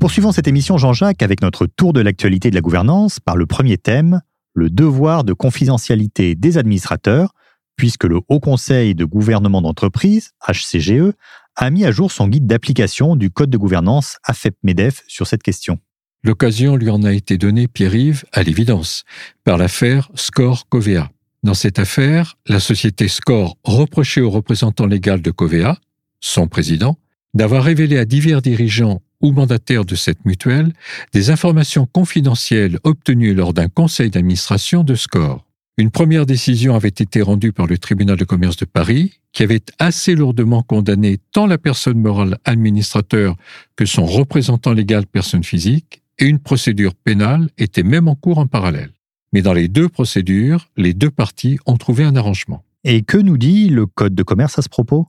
Poursuivons 0.00 0.30
cette 0.30 0.46
émission 0.46 0.78
Jean-Jacques 0.78 1.24
avec 1.24 1.42
notre 1.42 1.66
tour 1.66 1.92
de 1.92 2.00
l'actualité 2.00 2.50
de 2.50 2.54
la 2.54 2.60
gouvernance 2.60 3.18
par 3.18 3.36
le 3.36 3.46
premier 3.46 3.78
thème, 3.78 4.20
le 4.54 4.70
devoir 4.70 5.24
de 5.24 5.32
confidentialité 5.32 6.36
des 6.36 6.56
administrateurs, 6.56 7.34
puisque 7.76 8.04
le 8.04 8.20
Haut 8.28 8.38
Conseil 8.38 8.94
de 8.94 9.04
gouvernement 9.04 9.60
d'entreprise, 9.60 10.30
HCGE, 10.48 11.12
a 11.56 11.70
mis 11.70 11.84
à 11.84 11.90
jour 11.90 12.12
son 12.12 12.28
guide 12.28 12.46
d'application 12.46 13.16
du 13.16 13.30
Code 13.30 13.50
de 13.50 13.58
gouvernance 13.58 14.18
AFEP-MEDEF 14.22 15.02
sur 15.08 15.26
cette 15.26 15.42
question. 15.42 15.80
L'occasion 16.22 16.76
lui 16.76 16.90
en 16.90 17.02
a 17.02 17.12
été 17.12 17.36
donnée, 17.36 17.66
Pierre-Yves, 17.66 18.24
à 18.32 18.44
l'évidence, 18.44 19.02
par 19.42 19.58
l'affaire 19.58 20.10
Score 20.14 20.68
Covea. 20.68 21.10
Dans 21.42 21.54
cette 21.54 21.80
affaire, 21.80 22.36
la 22.46 22.60
société 22.60 23.08
Score 23.08 23.56
reprochait 23.64 24.20
au 24.20 24.30
représentant 24.30 24.86
légal 24.86 25.22
de 25.22 25.32
Covea, 25.32 25.76
son 26.20 26.46
président, 26.46 26.98
d'avoir 27.34 27.64
révélé 27.64 27.98
à 27.98 28.04
divers 28.04 28.42
dirigeants 28.42 29.02
ou 29.20 29.32
mandataires 29.32 29.84
de 29.84 29.94
cette 29.94 30.24
mutuelle 30.24 30.72
des 31.12 31.30
informations 31.30 31.86
confidentielles 31.86 32.78
obtenues 32.84 33.34
lors 33.34 33.52
d'un 33.52 33.68
conseil 33.68 34.10
d'administration 34.10 34.84
de 34.84 34.94
Score. 34.94 35.44
Une 35.76 35.90
première 35.92 36.26
décision 36.26 36.74
avait 36.74 36.88
été 36.88 37.22
rendue 37.22 37.52
par 37.52 37.66
le 37.66 37.78
tribunal 37.78 38.16
de 38.16 38.24
commerce 38.24 38.56
de 38.56 38.64
Paris, 38.64 39.20
qui 39.32 39.44
avait 39.44 39.62
assez 39.78 40.16
lourdement 40.16 40.62
condamné 40.62 41.18
tant 41.30 41.46
la 41.46 41.56
personne 41.56 42.00
morale 42.00 42.38
administrateur 42.44 43.36
que 43.76 43.86
son 43.86 44.04
représentant 44.04 44.72
légal 44.72 45.06
personne 45.06 45.44
physique, 45.44 46.02
et 46.18 46.26
une 46.26 46.40
procédure 46.40 46.96
pénale 46.96 47.48
était 47.58 47.84
même 47.84 48.08
en 48.08 48.16
cours 48.16 48.38
en 48.38 48.48
parallèle. 48.48 48.90
Mais 49.32 49.40
dans 49.40 49.52
les 49.52 49.68
deux 49.68 49.88
procédures, 49.88 50.68
les 50.76 50.94
deux 50.94 51.12
parties 51.12 51.58
ont 51.64 51.76
trouvé 51.76 52.02
un 52.02 52.16
arrangement. 52.16 52.64
Et 52.82 53.02
que 53.02 53.18
nous 53.18 53.38
dit 53.38 53.68
le 53.68 53.86
Code 53.86 54.16
de 54.16 54.22
commerce 54.24 54.58
à 54.58 54.62
ce 54.62 54.68
propos? 54.68 55.06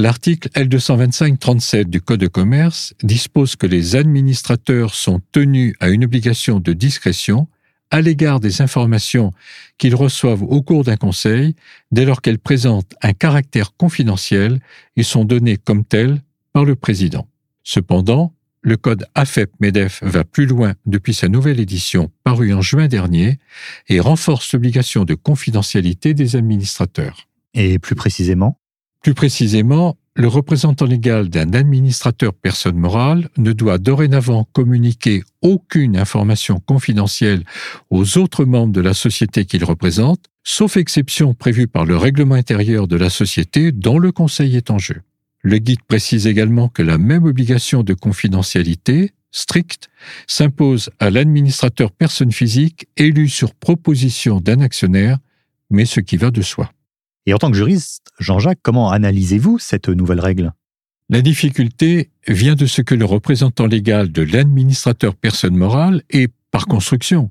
L'article 0.00 0.48
L225-37 0.50 1.86
du 1.86 2.00
Code 2.00 2.20
de 2.20 2.28
commerce 2.28 2.94
dispose 3.02 3.56
que 3.56 3.66
les 3.66 3.96
administrateurs 3.96 4.94
sont 4.94 5.20
tenus 5.32 5.74
à 5.80 5.88
une 5.88 6.04
obligation 6.04 6.60
de 6.60 6.72
discrétion 6.72 7.48
à 7.90 8.00
l'égard 8.00 8.38
des 8.38 8.62
informations 8.62 9.32
qu'ils 9.76 9.96
reçoivent 9.96 10.44
au 10.44 10.62
cours 10.62 10.84
d'un 10.84 10.96
conseil 10.96 11.56
dès 11.90 12.04
lors 12.04 12.22
qu'elles 12.22 12.38
présentent 12.38 12.94
un 13.02 13.12
caractère 13.12 13.74
confidentiel 13.76 14.60
et 14.94 15.02
sont 15.02 15.24
données 15.24 15.56
comme 15.56 15.84
telles 15.84 16.22
par 16.52 16.64
le 16.64 16.76
président. 16.76 17.26
Cependant, 17.64 18.32
le 18.62 18.76
code 18.76 19.04
AFEP-MEDEF 19.16 20.04
va 20.04 20.22
plus 20.22 20.46
loin 20.46 20.74
depuis 20.86 21.14
sa 21.14 21.26
nouvelle 21.26 21.58
édition 21.58 22.08
parue 22.22 22.54
en 22.54 22.62
juin 22.62 22.86
dernier 22.86 23.40
et 23.88 23.98
renforce 23.98 24.52
l'obligation 24.52 25.04
de 25.04 25.14
confidentialité 25.14 26.14
des 26.14 26.36
administrateurs. 26.36 27.26
Et 27.52 27.80
plus 27.80 27.96
précisément? 27.96 28.60
Plus 29.02 29.14
précisément, 29.14 29.96
le 30.14 30.26
représentant 30.26 30.84
légal 30.84 31.28
d'un 31.28 31.52
administrateur 31.52 32.34
personne 32.34 32.76
morale 32.76 33.28
ne 33.36 33.52
doit 33.52 33.78
dorénavant 33.78 34.48
communiquer 34.52 35.22
aucune 35.42 35.96
information 35.96 36.58
confidentielle 36.58 37.44
aux 37.90 38.18
autres 38.18 38.44
membres 38.44 38.72
de 38.72 38.80
la 38.80 38.94
société 38.94 39.44
qu'il 39.44 39.64
représente, 39.64 40.24
sauf 40.42 40.76
exception 40.76 41.34
prévue 41.34 41.68
par 41.68 41.86
le 41.86 41.96
règlement 41.96 42.34
intérieur 42.34 42.88
de 42.88 42.96
la 42.96 43.10
société 43.10 43.70
dont 43.70 44.00
le 44.00 44.10
conseil 44.10 44.56
est 44.56 44.70
en 44.70 44.78
jeu. 44.78 45.02
Le 45.42 45.58
guide 45.58 45.82
précise 45.86 46.26
également 46.26 46.68
que 46.68 46.82
la 46.82 46.98
même 46.98 47.24
obligation 47.24 47.84
de 47.84 47.94
confidentialité 47.94 49.12
stricte 49.30 49.88
s'impose 50.26 50.90
à 50.98 51.10
l'administrateur 51.10 51.92
personne 51.92 52.32
physique 52.32 52.88
élu 52.96 53.28
sur 53.28 53.54
proposition 53.54 54.40
d'un 54.40 54.60
actionnaire, 54.60 55.18
mais 55.70 55.84
ce 55.84 56.00
qui 56.00 56.16
va 56.16 56.32
de 56.32 56.42
soi. 56.42 56.72
Et 57.28 57.34
en 57.34 57.36
tant 57.36 57.50
que 57.50 57.58
juriste, 57.58 58.06
Jean-Jacques, 58.18 58.60
comment 58.62 58.90
analysez-vous 58.90 59.58
cette 59.58 59.90
nouvelle 59.90 60.18
règle? 60.18 60.54
La 61.10 61.20
difficulté 61.20 62.08
vient 62.26 62.54
de 62.54 62.64
ce 62.64 62.80
que 62.80 62.94
le 62.94 63.04
représentant 63.04 63.66
légal 63.66 64.10
de 64.10 64.22
l'administrateur 64.22 65.14
personne 65.14 65.54
morale 65.54 66.02
est, 66.08 66.32
par 66.50 66.64
construction, 66.64 67.28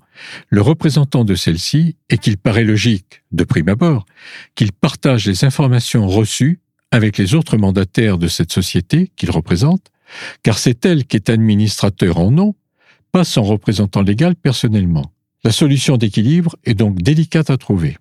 le 0.50 0.62
représentant 0.62 1.26
de 1.26 1.34
celle-ci 1.34 1.96
et 2.12 2.20
qu'il 2.20 2.38
paraît 2.38 2.64
logique, 2.64 3.24
de 3.32 3.44
prime 3.44 3.70
abord, 3.70 4.06
qu'il 4.54 4.72
partage 4.72 5.26
les 5.26 5.44
informations 5.46 6.08
reçues 6.08 6.60
avec 6.92 7.18
les 7.18 7.34
autres 7.34 7.58
mandataires 7.58 8.20
de 8.20 8.28
cette 8.28 8.52
société 8.52 9.12
qu'il 9.16 9.32
représente, 9.32 9.90
car 10.44 10.60
c'est 10.60 10.86
elle 10.86 11.06
qui 11.06 11.18
est 11.18 11.32
administrateur 11.32 12.20
en 12.20 12.30
nom, 12.30 12.54
pas 13.12 13.24
son 13.24 13.42
représentant 13.42 14.04
légal 14.04 14.36
personnellement. 14.36 15.12
La 15.44 15.52
solution 15.52 15.98
d'équilibre 15.98 16.56
est 16.66 16.76
donc 16.76 17.02
délicate 17.02 17.50
à 17.50 17.58
trouver. 17.58 17.98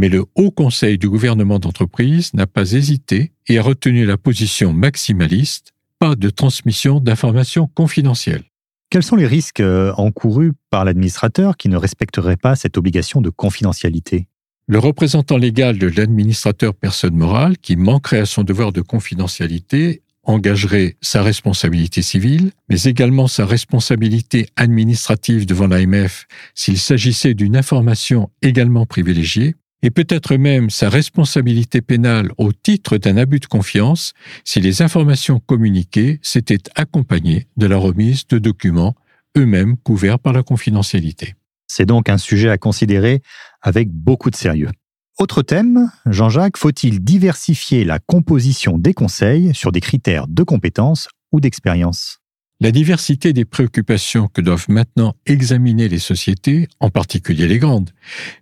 Mais 0.00 0.08
le 0.08 0.24
Haut 0.34 0.50
Conseil 0.50 0.96
du 0.96 1.10
gouvernement 1.10 1.58
d'entreprise 1.58 2.32
n'a 2.32 2.46
pas 2.46 2.72
hésité 2.72 3.32
et 3.48 3.58
a 3.58 3.62
retenu 3.62 4.06
la 4.06 4.16
position 4.16 4.72
maximaliste, 4.72 5.74
pas 5.98 6.14
de 6.14 6.30
transmission 6.30 7.00
d'informations 7.00 7.66
confidentielles. 7.66 8.44
Quels 8.88 9.02
sont 9.02 9.16
les 9.16 9.26
risques 9.26 9.60
euh, 9.60 9.92
encourus 9.98 10.52
par 10.70 10.86
l'administrateur 10.86 11.58
qui 11.58 11.68
ne 11.68 11.76
respecterait 11.76 12.38
pas 12.38 12.56
cette 12.56 12.78
obligation 12.78 13.20
de 13.20 13.28
confidentialité? 13.28 14.26
Le 14.68 14.78
représentant 14.78 15.36
légal 15.36 15.76
de 15.76 15.88
l'administrateur 15.88 16.72
personne 16.72 17.14
morale 17.14 17.58
qui 17.58 17.76
manquerait 17.76 18.20
à 18.20 18.26
son 18.26 18.42
devoir 18.42 18.72
de 18.72 18.80
confidentialité 18.80 20.00
engagerait 20.22 20.96
sa 21.02 21.22
responsabilité 21.22 22.00
civile, 22.00 22.52
mais 22.70 22.84
également 22.84 23.26
sa 23.26 23.44
responsabilité 23.44 24.48
administrative 24.56 25.44
devant 25.44 25.66
l'AMF 25.66 26.26
s'il 26.54 26.78
s'agissait 26.78 27.34
d'une 27.34 27.54
information 27.54 28.30
également 28.40 28.86
privilégiée, 28.86 29.56
et 29.82 29.90
peut-être 29.90 30.36
même 30.36 30.70
sa 30.70 30.88
responsabilité 30.88 31.80
pénale 31.80 32.30
au 32.38 32.52
titre 32.52 32.98
d'un 32.98 33.16
abus 33.16 33.40
de 33.40 33.46
confiance 33.46 34.12
si 34.44 34.60
les 34.60 34.82
informations 34.82 35.40
communiquées 35.40 36.18
s'étaient 36.22 36.62
accompagnées 36.74 37.46
de 37.56 37.66
la 37.66 37.76
remise 37.76 38.26
de 38.26 38.38
documents 38.38 38.94
eux-mêmes 39.36 39.76
couverts 39.76 40.18
par 40.18 40.32
la 40.32 40.42
confidentialité. 40.42 41.34
C'est 41.66 41.86
donc 41.86 42.08
un 42.08 42.18
sujet 42.18 42.50
à 42.50 42.58
considérer 42.58 43.22
avec 43.62 43.90
beaucoup 43.90 44.30
de 44.30 44.36
sérieux. 44.36 44.70
Autre 45.18 45.42
thème, 45.42 45.90
Jean-Jacques, 46.06 46.56
faut-il 46.56 47.04
diversifier 47.04 47.84
la 47.84 47.98
composition 47.98 48.78
des 48.78 48.94
conseils 48.94 49.54
sur 49.54 49.70
des 49.70 49.80
critères 49.80 50.26
de 50.26 50.42
compétences 50.42 51.08
ou 51.30 51.40
d'expérience? 51.40 52.19
La 52.60 52.70
diversité 52.72 53.32
des 53.32 53.46
préoccupations 53.46 54.28
que 54.28 54.42
doivent 54.42 54.66
maintenant 54.68 55.14
examiner 55.26 55.88
les 55.88 55.98
sociétés, 55.98 56.68
en 56.78 56.90
particulier 56.90 57.48
les 57.48 57.58
grandes, 57.58 57.90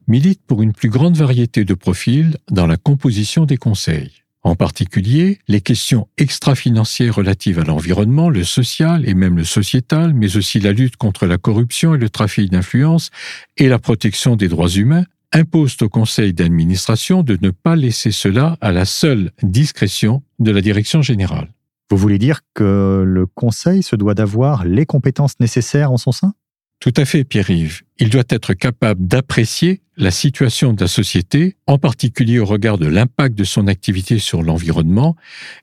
milite 0.09 0.41
pour 0.47 0.63
une 0.63 0.73
plus 0.73 0.91
grande 0.91 1.17
variété 1.17 1.65
de 1.65 1.75
profils 1.75 2.37
dans 2.51 2.67
la 2.67 2.77
composition 2.77 3.47
des 3.47 3.57
conseils. 3.57 4.11
En 4.43 4.57
particulier, 4.57 5.39
les 5.47 5.61
questions 5.61 6.09
extra-financières 6.17 7.15
relatives 7.15 7.59
à 7.59 7.65
l'environnement, 7.65 8.29
le 8.29 8.45
social 8.45 9.09
et 9.09 9.15
même 9.15 9.37
le 9.37 9.45
sociétal, 9.45 10.15
mais 10.15 10.37
aussi 10.37 10.59
la 10.59 10.73
lutte 10.73 10.97
contre 10.97 11.27
la 11.27 11.39
corruption 11.39 11.95
et 11.95 11.99
le 11.99 12.09
trafic 12.09 12.51
d'influence 12.51 13.11
et 13.57 13.69
la 13.69 13.79
protection 13.79 14.37
des 14.37 14.49
droits 14.49 14.71
humains, 14.71 15.05
imposent 15.33 15.77
au 15.83 15.89
conseil 15.89 16.33
d'administration 16.33 17.23
de 17.23 17.39
ne 17.41 17.51
pas 17.51 17.77
laisser 17.77 18.11
cela 18.11 18.57
à 18.61 18.73
la 18.73 18.85
seule 18.85 19.33
discrétion 19.43 20.23
de 20.39 20.51
la 20.51 20.61
direction 20.61 21.03
générale. 21.03 21.53
Vous 21.91 21.97
voulez 21.97 22.19
dire 22.19 22.41
que 22.55 23.03
le 23.07 23.27
Conseil 23.27 23.83
se 23.83 23.97
doit 23.97 24.15
d'avoir 24.15 24.65
les 24.65 24.85
compétences 24.85 25.41
nécessaires 25.41 25.91
en 25.91 25.97
son 25.97 26.13
sein? 26.13 26.35
Tout 26.81 26.93
à 26.97 27.05
fait, 27.05 27.25
Pierre-Yves. 27.25 27.83
Il 27.99 28.11
doit 28.11 28.25
être 28.29 28.55
capable 28.55 29.07
d'apprécier 29.07 29.81
la 29.97 30.13
situation 30.13 30.73
de 30.73 30.81
la 30.81 30.87
société, 30.87 31.57
en 31.67 31.79
particulier 31.79 32.39
au 32.39 32.45
regard 32.45 32.79
de 32.79 32.87
l'impact 32.87 33.37
de 33.37 33.43
son 33.43 33.67
activité 33.67 34.21
sur 34.21 34.43
l'environnement 34.43 35.17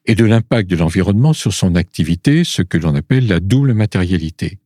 et 0.05 0.15
de 0.15 0.25
l'impact 0.25 0.69
de 0.69 0.75
l'environnement 0.75 1.31
sur 1.31 1.53
son 1.53 1.75
activité, 1.75 2.43
ce 2.43 2.61
que 2.61 2.77
l'on 2.77 2.95
appelle 2.95 3.27
la 3.27 3.39
double 3.39 3.73
matérialité. 3.73 4.59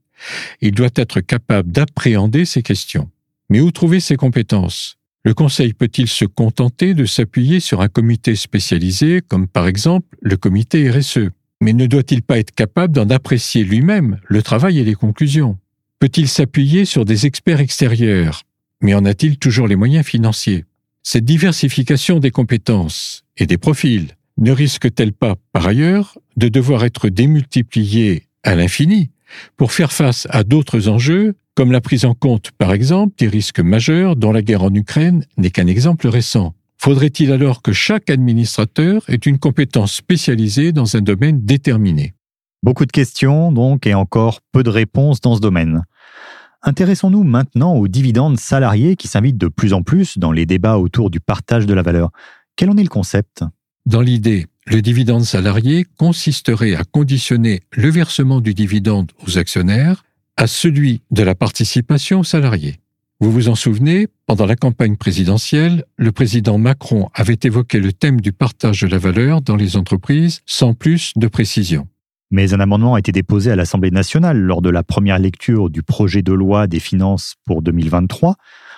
Il 0.62 0.72
doit 0.72 0.90
être 0.96 1.22
capable 1.22 1.72
d'appréhender 1.72 2.46
ces 2.46 2.64
questions. 2.64 3.12
Mais 3.50 3.62
où 3.62 3.72
trouver 3.72 4.00
ces 4.00 4.16
compétences? 4.16 4.98
Le 5.24 5.34
Conseil 5.34 5.74
peut-il 5.74 6.08
se 6.08 6.26
contenter 6.26 6.94
de 6.94 7.06
s'appuyer 7.06 7.60
sur 7.60 7.82
un 7.82 7.90
comité 7.90 8.36
spécialisé, 8.36 9.22
comme 9.28 9.48
par 9.48 9.68
exemple 9.68 10.18
le 10.22 10.38
comité 10.38 10.90
RSE 10.90 11.30
mais 11.62 11.74
ne 11.74 11.86
doit-il 11.86 12.22
pas 12.22 12.40
être 12.40 12.54
capable 12.54 12.94
d'en 12.94 13.10
apprécier 13.10 13.64
lui-même 13.64 14.20
le 14.28 14.42
travail 14.42 14.80
et 14.80 14.84
les 14.84 14.96
conclusions? 14.96 15.58
Peut-il 16.00 16.28
s'appuyer 16.28 16.86
sur 16.86 17.06
des 17.06 17.26
experts 17.26 17.60
extérieurs? 17.60 18.44
Mais 18.82 18.94
en 18.94 19.04
a-t-il 19.06 19.38
toujours 19.38 19.68
les 19.68 19.76
moyens 19.76 20.06
financiers? 20.06 20.66
Cette 21.04 21.26
diversification 21.26 22.20
des 22.20 22.32
compétences 22.32 23.24
et 23.38 23.46
des 23.46 23.58
profils 23.58 24.08
ne 24.38 24.52
risque-t-elle 24.52 25.12
pas, 25.12 25.36
par 25.52 25.68
ailleurs, 25.68 26.18
de 26.38 26.48
devoir 26.48 26.86
être 26.86 27.10
démultipliée 27.10 28.24
à 28.44 28.56
l'infini 28.56 29.12
pour 29.58 29.74
faire 29.74 29.92
face 29.92 30.28
à 30.30 30.44
d'autres 30.44 30.88
enjeux, 30.88 31.36
comme 31.56 31.74
la 31.74 31.82
prise 31.82 32.06
en 32.06 32.14
compte, 32.14 32.52
par 32.58 32.72
exemple, 32.72 33.16
des 33.18 33.28
risques 33.28 33.60
majeurs 33.60 34.16
dont 34.16 34.32
la 34.32 34.42
guerre 34.42 34.64
en 34.64 34.74
Ukraine 34.74 35.26
n'est 35.38 35.52
qu'un 35.52 35.68
exemple 35.68 36.08
récent? 36.08 36.56
Faudrait-il 36.82 37.34
alors 37.34 37.62
que 37.62 37.74
chaque 37.74 38.10
administrateur 38.10 39.04
ait 39.10 39.16
une 39.16 39.38
compétence 39.38 39.92
spécialisée 39.92 40.72
dans 40.72 40.96
un 40.96 41.02
domaine 41.02 41.42
déterminé? 41.44 42.14
Beaucoup 42.64 42.86
de 42.86 42.92
questions 42.92 43.52
donc 43.52 43.86
et 43.86 43.94
encore 43.94 44.40
peu 44.54 44.64
de 44.64 44.70
réponses 44.70 45.20
dans 45.20 45.36
ce 45.36 45.42
domaine. 45.42 45.84
Intéressons-nous 46.62 47.24
maintenant 47.24 47.76
aux 47.76 47.90
dividendes 47.90 48.40
salariés 48.40 48.96
qui 48.96 49.10
s'invitent 49.10 49.38
de 49.38 49.50
plus 49.50 49.74
en 49.74 49.84
plus 49.84 50.18
dans 50.18 50.32
les 50.32 50.46
débats 50.46 50.78
autour 50.78 51.10
du 51.10 51.20
partage 51.20 51.66
de 51.66 51.74
la 51.74 51.82
valeur. 51.82 52.12
Quel 52.56 52.70
en 52.70 52.78
est 52.78 52.84
le 52.84 52.90
concept? 52.90 53.44
Dans 53.86 54.02
l'idée, 54.02 54.48
le 54.66 54.82
dividende 54.82 55.24
salarié 55.24 55.86
consisterait 55.98 56.76
à 56.76 56.86
conditionner 56.86 57.60
le 57.72 57.90
versement 57.90 58.40
du 58.40 58.54
dividende 58.54 59.12
aux 59.28 59.38
actionnaires 59.38 60.04
à 60.38 60.48
celui 60.48 61.02
de 61.12 61.24
la 61.24 61.36
participation 61.36 62.22
aux 62.22 62.26
salariés. 62.26 62.80
Vous 63.22 63.34
vous 63.34 63.50
en 63.50 63.56
souvenez, 63.56 64.08
pendant 64.28 64.46
la 64.46 64.56
campagne 64.56 64.96
présidentielle, 64.96 65.84
le 65.98 66.14
président 66.14 66.58
Macron 66.58 67.10
avait 67.14 67.38
évoqué 67.44 67.82
le 67.82 67.92
thème 67.92 68.22
du 68.22 68.32
partage 68.32 68.80
de 68.80 68.88
la 68.88 68.98
valeur 68.98 69.42
dans 69.42 69.58
les 69.58 69.76
entreprises 69.76 70.40
sans 70.46 70.74
plus 70.74 71.12
de 71.18 71.28
précision. 71.28 71.90
Mais 72.32 72.54
un 72.54 72.62
amendement 72.62 72.94
a 72.94 73.00
été 73.00 73.12
déposé 73.12 73.52
à 73.52 73.58
l'Assemblée 73.58 73.92
nationale 73.92 74.38
lors 74.38 74.62
de 74.62 74.70
la 74.70 74.84
première 74.84 75.20
lecture 75.20 75.70
du 75.70 75.84
projet 75.84 76.22
de 76.22 76.32
loi 76.32 76.68
des 76.68 76.80
finances 76.80 77.36
pour 77.46 77.62
2023, 77.62 78.38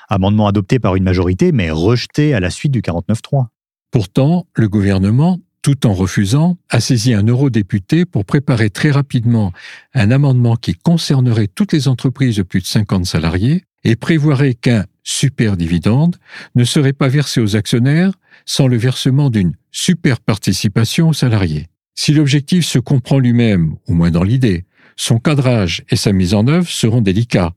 amendement 0.10 0.48
adopté 0.48 0.80
par 0.80 0.96
une 0.96 1.04
majorité 1.04 1.52
mais 1.52 1.70
rejeté 1.70 2.34
à 2.34 2.40
la 2.40 2.50
suite 2.50 2.72
du 2.72 2.82
49-3. 2.82 3.46
Pourtant, 3.92 4.48
le 4.56 4.68
gouvernement, 4.68 5.40
tout 5.62 5.86
en 5.86 5.94
refusant, 5.94 6.58
a 6.70 6.80
saisi 6.80 7.14
un 7.14 7.24
eurodéputé 7.24 8.06
pour 8.06 8.26
préparer 8.26 8.70
très 8.70 8.92
rapidement 8.92 9.54
un 9.94 10.12
amendement 10.12 10.56
qui 10.56 10.74
concernerait 10.74 11.48
toutes 11.48 11.74
les 11.74 11.88
entreprises 11.88 12.38
de 12.38 12.44
plus 12.44 12.62
de 12.62 12.66
50 12.66 13.06
salariés 13.06 13.64
et 13.84 13.96
prévoirait 13.96 14.54
qu'un 14.54 14.86
super 15.04 15.58
dividende 15.58 16.18
ne 16.56 16.64
serait 16.64 16.94
pas 16.94 17.08
versé 17.08 17.42
aux 17.42 17.56
actionnaires 17.56 18.14
sans 18.46 18.68
le 18.68 18.78
versement 18.78 19.30
d'une 19.30 19.56
super 19.72 20.20
participation 20.20 21.10
aux 21.10 21.14
salariés. 21.14 21.68
Si 21.96 22.14
l'objectif 22.14 22.66
se 22.66 22.80
comprend 22.80 23.20
lui-même, 23.20 23.76
au 23.88 23.94
moins 23.94 24.12
dans 24.12 24.24
l'idée, 24.24 24.66
son 24.96 25.20
cadrage 25.20 25.84
et 25.90 25.96
sa 25.96 26.12
mise 26.12 26.34
en 26.34 26.48
œuvre 26.48 26.68
seront 26.68 27.02
délicats. 27.02 27.54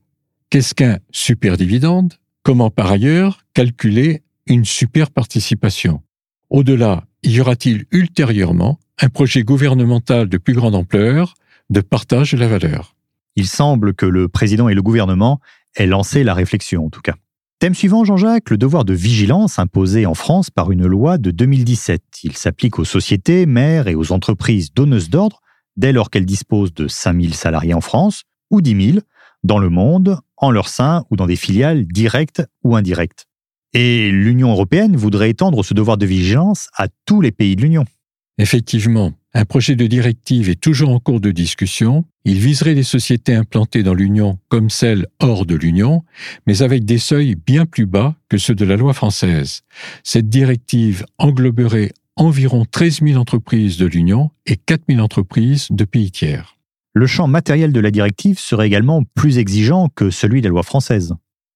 Qu'est-ce 0.49 0.75
qu'un 0.75 0.99
super 1.11 1.57
dividende? 1.57 2.13
Comment 2.43 2.69
par 2.69 2.91
ailleurs 2.91 3.45
calculer 3.53 4.23
une 4.47 4.65
super 4.65 5.09
participation? 5.09 6.01
Au-delà, 6.49 7.05
y 7.23 7.39
aura-t-il 7.39 7.85
ultérieurement 7.91 8.79
un 9.01 9.09
projet 9.09 9.43
gouvernemental 9.43 10.29
de 10.29 10.37
plus 10.37 10.53
grande 10.53 10.75
ampleur 10.75 11.33
de 11.69 11.81
partage 11.81 12.33
de 12.33 12.37
la 12.37 12.47
valeur? 12.47 12.95
Il 13.35 13.47
semble 13.47 13.93
que 13.93 14.05
le 14.05 14.27
président 14.27 14.69
et 14.69 14.75
le 14.75 14.81
gouvernement 14.81 15.39
aient 15.75 15.87
lancé 15.87 16.23
la 16.23 16.33
réflexion 16.33 16.85
en 16.85 16.89
tout 16.89 17.01
cas. 17.01 17.15
Thème 17.59 17.73
suivant, 17.73 18.03
Jean-Jacques, 18.03 18.49
le 18.49 18.57
devoir 18.57 18.85
de 18.85 18.93
vigilance 18.93 19.59
imposé 19.59 20.05
en 20.05 20.13
France 20.13 20.49
par 20.49 20.71
une 20.71 20.85
loi 20.85 21.17
de 21.17 21.31
2017. 21.31 22.01
Il 22.23 22.37
s'applique 22.37 22.79
aux 22.79 22.85
sociétés, 22.85 23.45
mères 23.45 23.87
et 23.87 23.95
aux 23.95 24.11
entreprises 24.11 24.73
donneuses 24.73 25.09
d'ordre 25.09 25.41
dès 25.77 25.93
lors 25.93 26.09
qu'elles 26.09 26.25
disposent 26.25 26.73
de 26.73 26.87
5000 26.87 27.33
salariés 27.33 27.73
en 27.73 27.81
France 27.81 28.23
ou 28.51 28.61
10 28.61 28.91
000 28.91 28.99
dans 29.43 29.57
le 29.57 29.69
monde, 29.69 30.19
en 30.37 30.51
leur 30.51 30.67
sein 30.67 31.05
ou 31.09 31.15
dans 31.15 31.27
des 31.27 31.35
filiales 31.35 31.85
directes 31.85 32.43
ou 32.63 32.75
indirectes. 32.75 33.27
Et 33.77 34.09
l'Union 34.09 34.51
européenne 34.51 34.95
voudrait 34.95 35.31
étendre 35.31 35.61
ce 35.65 35.73
devoir 35.73 35.97
de 35.97 36.05
vigilance 36.05 36.69
à 36.77 36.87
tous 37.05 37.19
les 37.19 37.33
pays 37.33 37.57
de 37.57 37.61
l'Union. 37.61 37.83
Effectivement, 38.37 39.11
un 39.33 39.43
projet 39.43 39.75
de 39.75 39.85
directive 39.85 40.49
est 40.49 40.61
toujours 40.61 40.91
en 40.91 40.99
cours 40.99 41.19
de 41.19 41.31
discussion. 41.31 42.05
Il 42.23 42.39
viserait 42.39 42.73
les 42.73 42.83
sociétés 42.83 43.35
implantées 43.35 43.83
dans 43.83 43.93
l'Union 43.93 44.39
comme 44.47 44.69
celles 44.69 45.07
hors 45.19 45.45
de 45.45 45.55
l'Union, 45.55 46.05
mais 46.47 46.61
avec 46.61 46.85
des 46.85 46.99
seuils 46.99 47.35
bien 47.35 47.65
plus 47.65 47.85
bas 47.85 48.15
que 48.29 48.37
ceux 48.37 48.55
de 48.55 48.63
la 48.63 48.77
loi 48.77 48.93
française. 48.93 49.63
Cette 50.05 50.29
directive 50.29 51.05
engloberait 51.17 51.91
environ 52.15 52.63
13 52.63 53.01
000 53.01 53.19
entreprises 53.19 53.75
de 53.75 53.87
l'Union 53.87 54.31
et 54.45 54.55
4 54.55 54.83
000 54.87 55.01
entreprises 55.01 55.67
de 55.69 55.83
pays 55.83 56.11
tiers. 56.11 56.55
Le 56.93 57.07
champ 57.07 57.27
matériel 57.27 57.73
de 57.73 57.81
la 57.81 57.91
directive 57.91 58.39
serait 58.39 58.67
également 58.67 59.03
plus 59.15 59.37
exigeant 59.37 59.89
que 59.93 60.11
celui 60.11 60.39
de 60.39 60.47
la 60.47 60.51
loi 60.51 60.63
française. 60.63 61.13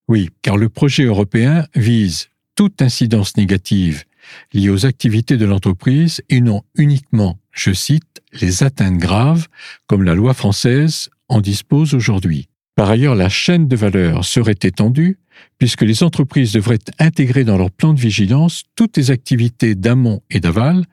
Oui, 0.10 0.32
car 0.42 0.58
le 0.58 0.70
projet 0.70 1.04
européen 1.04 1.68
vise 1.76 2.30
toute 2.56 2.82
incidence 2.82 3.38
négative 3.38 4.06
liées 4.54 4.70
aux 4.70 4.88
activités 4.88 5.38
de 5.38 5.46
l'entreprise 5.46 6.24
et 6.30 6.42
non 6.42 6.64
uniquement, 6.76 7.40
je 7.52 7.72
cite, 7.72 8.22
les 8.42 8.64
atteintes 8.64 8.98
graves 8.98 9.48
comme 9.86 10.02
la 10.02 10.16
loi 10.16 10.34
française 10.34 11.10
en 11.28 11.42
dispose 11.42 11.94
aujourd'hui. 11.94 12.50
Par 12.76 12.90
ailleurs, 12.90 13.14
la 13.14 13.30
chaîne 13.30 13.68
de 13.68 13.76
valeur 13.76 14.26
serait 14.26 14.58
étendue 14.64 15.20
puisque 15.60 15.84
les 15.84 16.02
entreprises 16.02 16.54
devraient 16.54 16.80
intégrer 16.98 17.44
dans 17.44 17.58
leur 17.60 17.70
plan 17.70 17.94
de 17.94 18.00
vigilance 18.00 18.64
toutes 18.76 18.98
les 18.98 19.12
activités 19.12 19.76
d'amont 19.76 20.22
et 20.32 20.40
d'aval, 20.40 20.86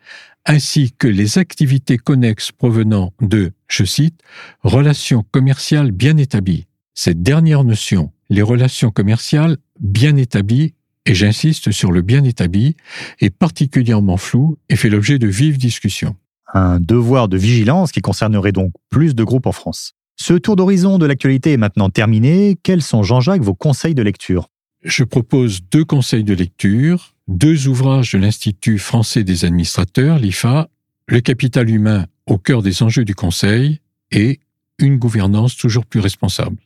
ainsi 0.45 0.93
que 0.93 1.09
les 1.09 1.39
activités 1.39 1.97
connexes 1.97 2.53
provenant 2.53 3.15
de, 3.23 3.53
je 3.67 3.85
cite, 3.85 4.21
relations 4.63 5.25
commerciales 5.31 5.91
bien 5.91 6.19
établies. 6.19 6.67
Cette 6.95 7.23
dernière 7.23 7.65
notion, 7.65 8.13
les 8.29 8.43
relations 8.43 8.91
commerciales 8.91 9.57
bien 9.81 10.17
établies, 10.17 10.75
et 11.05 11.15
j'insiste 11.15 11.71
sur 11.71 11.93
le 11.93 12.03
bien 12.03 12.25
établi, 12.25 12.77
est 13.21 13.31
particulièrement 13.31 14.17
flou 14.17 14.59
et 14.69 14.77
fait 14.77 14.89
l'objet 14.89 15.19
de 15.19 15.29
vives 15.29 15.59
discussions. 15.59 16.17
Un 16.53 16.81
devoir 16.81 17.29
de 17.29 17.37
vigilance 17.37 17.93
qui 17.93 18.01
concernerait 18.01 18.53
donc 18.53 18.73
plus 18.91 19.15
de 19.15 19.25
groupes 19.25 19.47
en 19.47 19.53
France. 19.53 19.95
Ce 20.17 20.33
tour 20.33 20.57
d'horizon 20.57 20.99
de 20.99 21.07
l'actualité 21.07 21.53
est 21.53 21.59
maintenant 21.59 21.91
terminé. 21.91 22.57
Quels 22.63 22.83
sont, 22.83 23.03
Jean-Jacques, 23.03 23.43
vos 23.43 23.55
conseils 23.55 23.95
de 23.95 24.03
lecture? 24.03 24.49
Je 24.83 25.05
propose 25.05 25.61
deux 25.71 25.85
conseils 25.85 26.25
de 26.25 26.35
lecture, 26.35 27.15
deux 27.29 27.69
ouvrages 27.69 28.13
de 28.13 28.19
l'Institut 28.19 28.79
français 28.79 29.25
des 29.25 29.45
administrateurs, 29.45 30.19
l'IFA, 30.19 30.69
Le 31.09 31.21
capital 31.21 31.71
humain 31.71 32.07
au 32.27 32.39
cœur 32.39 32.63
des 32.63 32.83
enjeux 32.83 33.05
du 33.05 33.15
Conseil 33.15 33.81
et 34.11 34.41
Une 34.79 34.97
gouvernance 34.97 35.57
toujours 35.57 35.87
plus 35.87 36.01
responsable. 36.01 36.57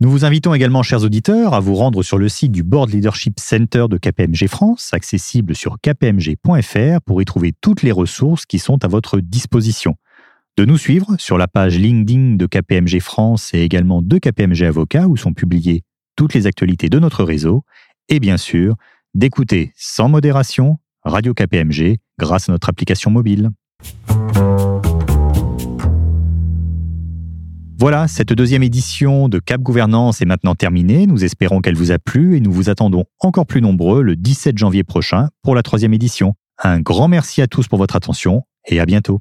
Nous 0.00 0.10
vous 0.12 0.24
invitons 0.24 0.54
également, 0.54 0.84
chers 0.84 1.02
auditeurs, 1.02 1.54
à 1.54 1.60
vous 1.60 1.74
rendre 1.74 2.04
sur 2.04 2.18
le 2.18 2.28
site 2.28 2.52
du 2.52 2.62
Board 2.62 2.90
Leadership 2.90 3.40
Center 3.40 3.86
de 3.90 3.98
KPMG 3.98 4.46
France, 4.46 4.90
accessible 4.92 5.56
sur 5.56 5.80
kpmg.fr 5.80 7.00
pour 7.04 7.20
y 7.20 7.24
trouver 7.24 7.52
toutes 7.60 7.82
les 7.82 7.90
ressources 7.90 8.46
qui 8.46 8.60
sont 8.60 8.84
à 8.84 8.88
votre 8.88 9.18
disposition. 9.18 9.96
De 10.56 10.64
nous 10.64 10.78
suivre 10.78 11.16
sur 11.18 11.36
la 11.36 11.48
page 11.48 11.80
LinkedIn 11.80 12.36
de 12.36 12.46
KPMG 12.46 13.00
France 13.00 13.52
et 13.54 13.62
également 13.62 14.00
de 14.00 14.18
KPMG 14.18 14.62
Avocat 14.62 15.08
où 15.08 15.16
sont 15.16 15.32
publiées 15.32 15.82
toutes 16.14 16.32
les 16.32 16.46
actualités 16.46 16.88
de 16.88 17.00
notre 17.00 17.24
réseau. 17.24 17.64
Et 18.08 18.20
bien 18.20 18.36
sûr, 18.36 18.76
d'écouter 19.14 19.72
sans 19.74 20.08
modération 20.08 20.78
Radio 21.02 21.34
KPMG 21.34 21.96
grâce 22.20 22.48
à 22.48 22.52
notre 22.52 22.68
application 22.68 23.10
mobile. 23.10 23.50
Voilà, 27.80 28.08
cette 28.08 28.32
deuxième 28.32 28.64
édition 28.64 29.28
de 29.28 29.38
Cap 29.38 29.60
Gouvernance 29.60 30.20
est 30.20 30.24
maintenant 30.24 30.56
terminée. 30.56 31.06
Nous 31.06 31.22
espérons 31.22 31.60
qu'elle 31.60 31.76
vous 31.76 31.92
a 31.92 32.00
plu 32.00 32.36
et 32.36 32.40
nous 32.40 32.50
vous 32.50 32.70
attendons 32.70 33.04
encore 33.20 33.46
plus 33.46 33.60
nombreux 33.60 34.02
le 34.02 34.16
17 34.16 34.58
janvier 34.58 34.82
prochain 34.82 35.28
pour 35.44 35.54
la 35.54 35.62
troisième 35.62 35.94
édition. 35.94 36.34
Un 36.60 36.80
grand 36.80 37.06
merci 37.06 37.40
à 37.40 37.46
tous 37.46 37.68
pour 37.68 37.78
votre 37.78 37.94
attention 37.94 38.42
et 38.66 38.80
à 38.80 38.84
bientôt. 38.84 39.20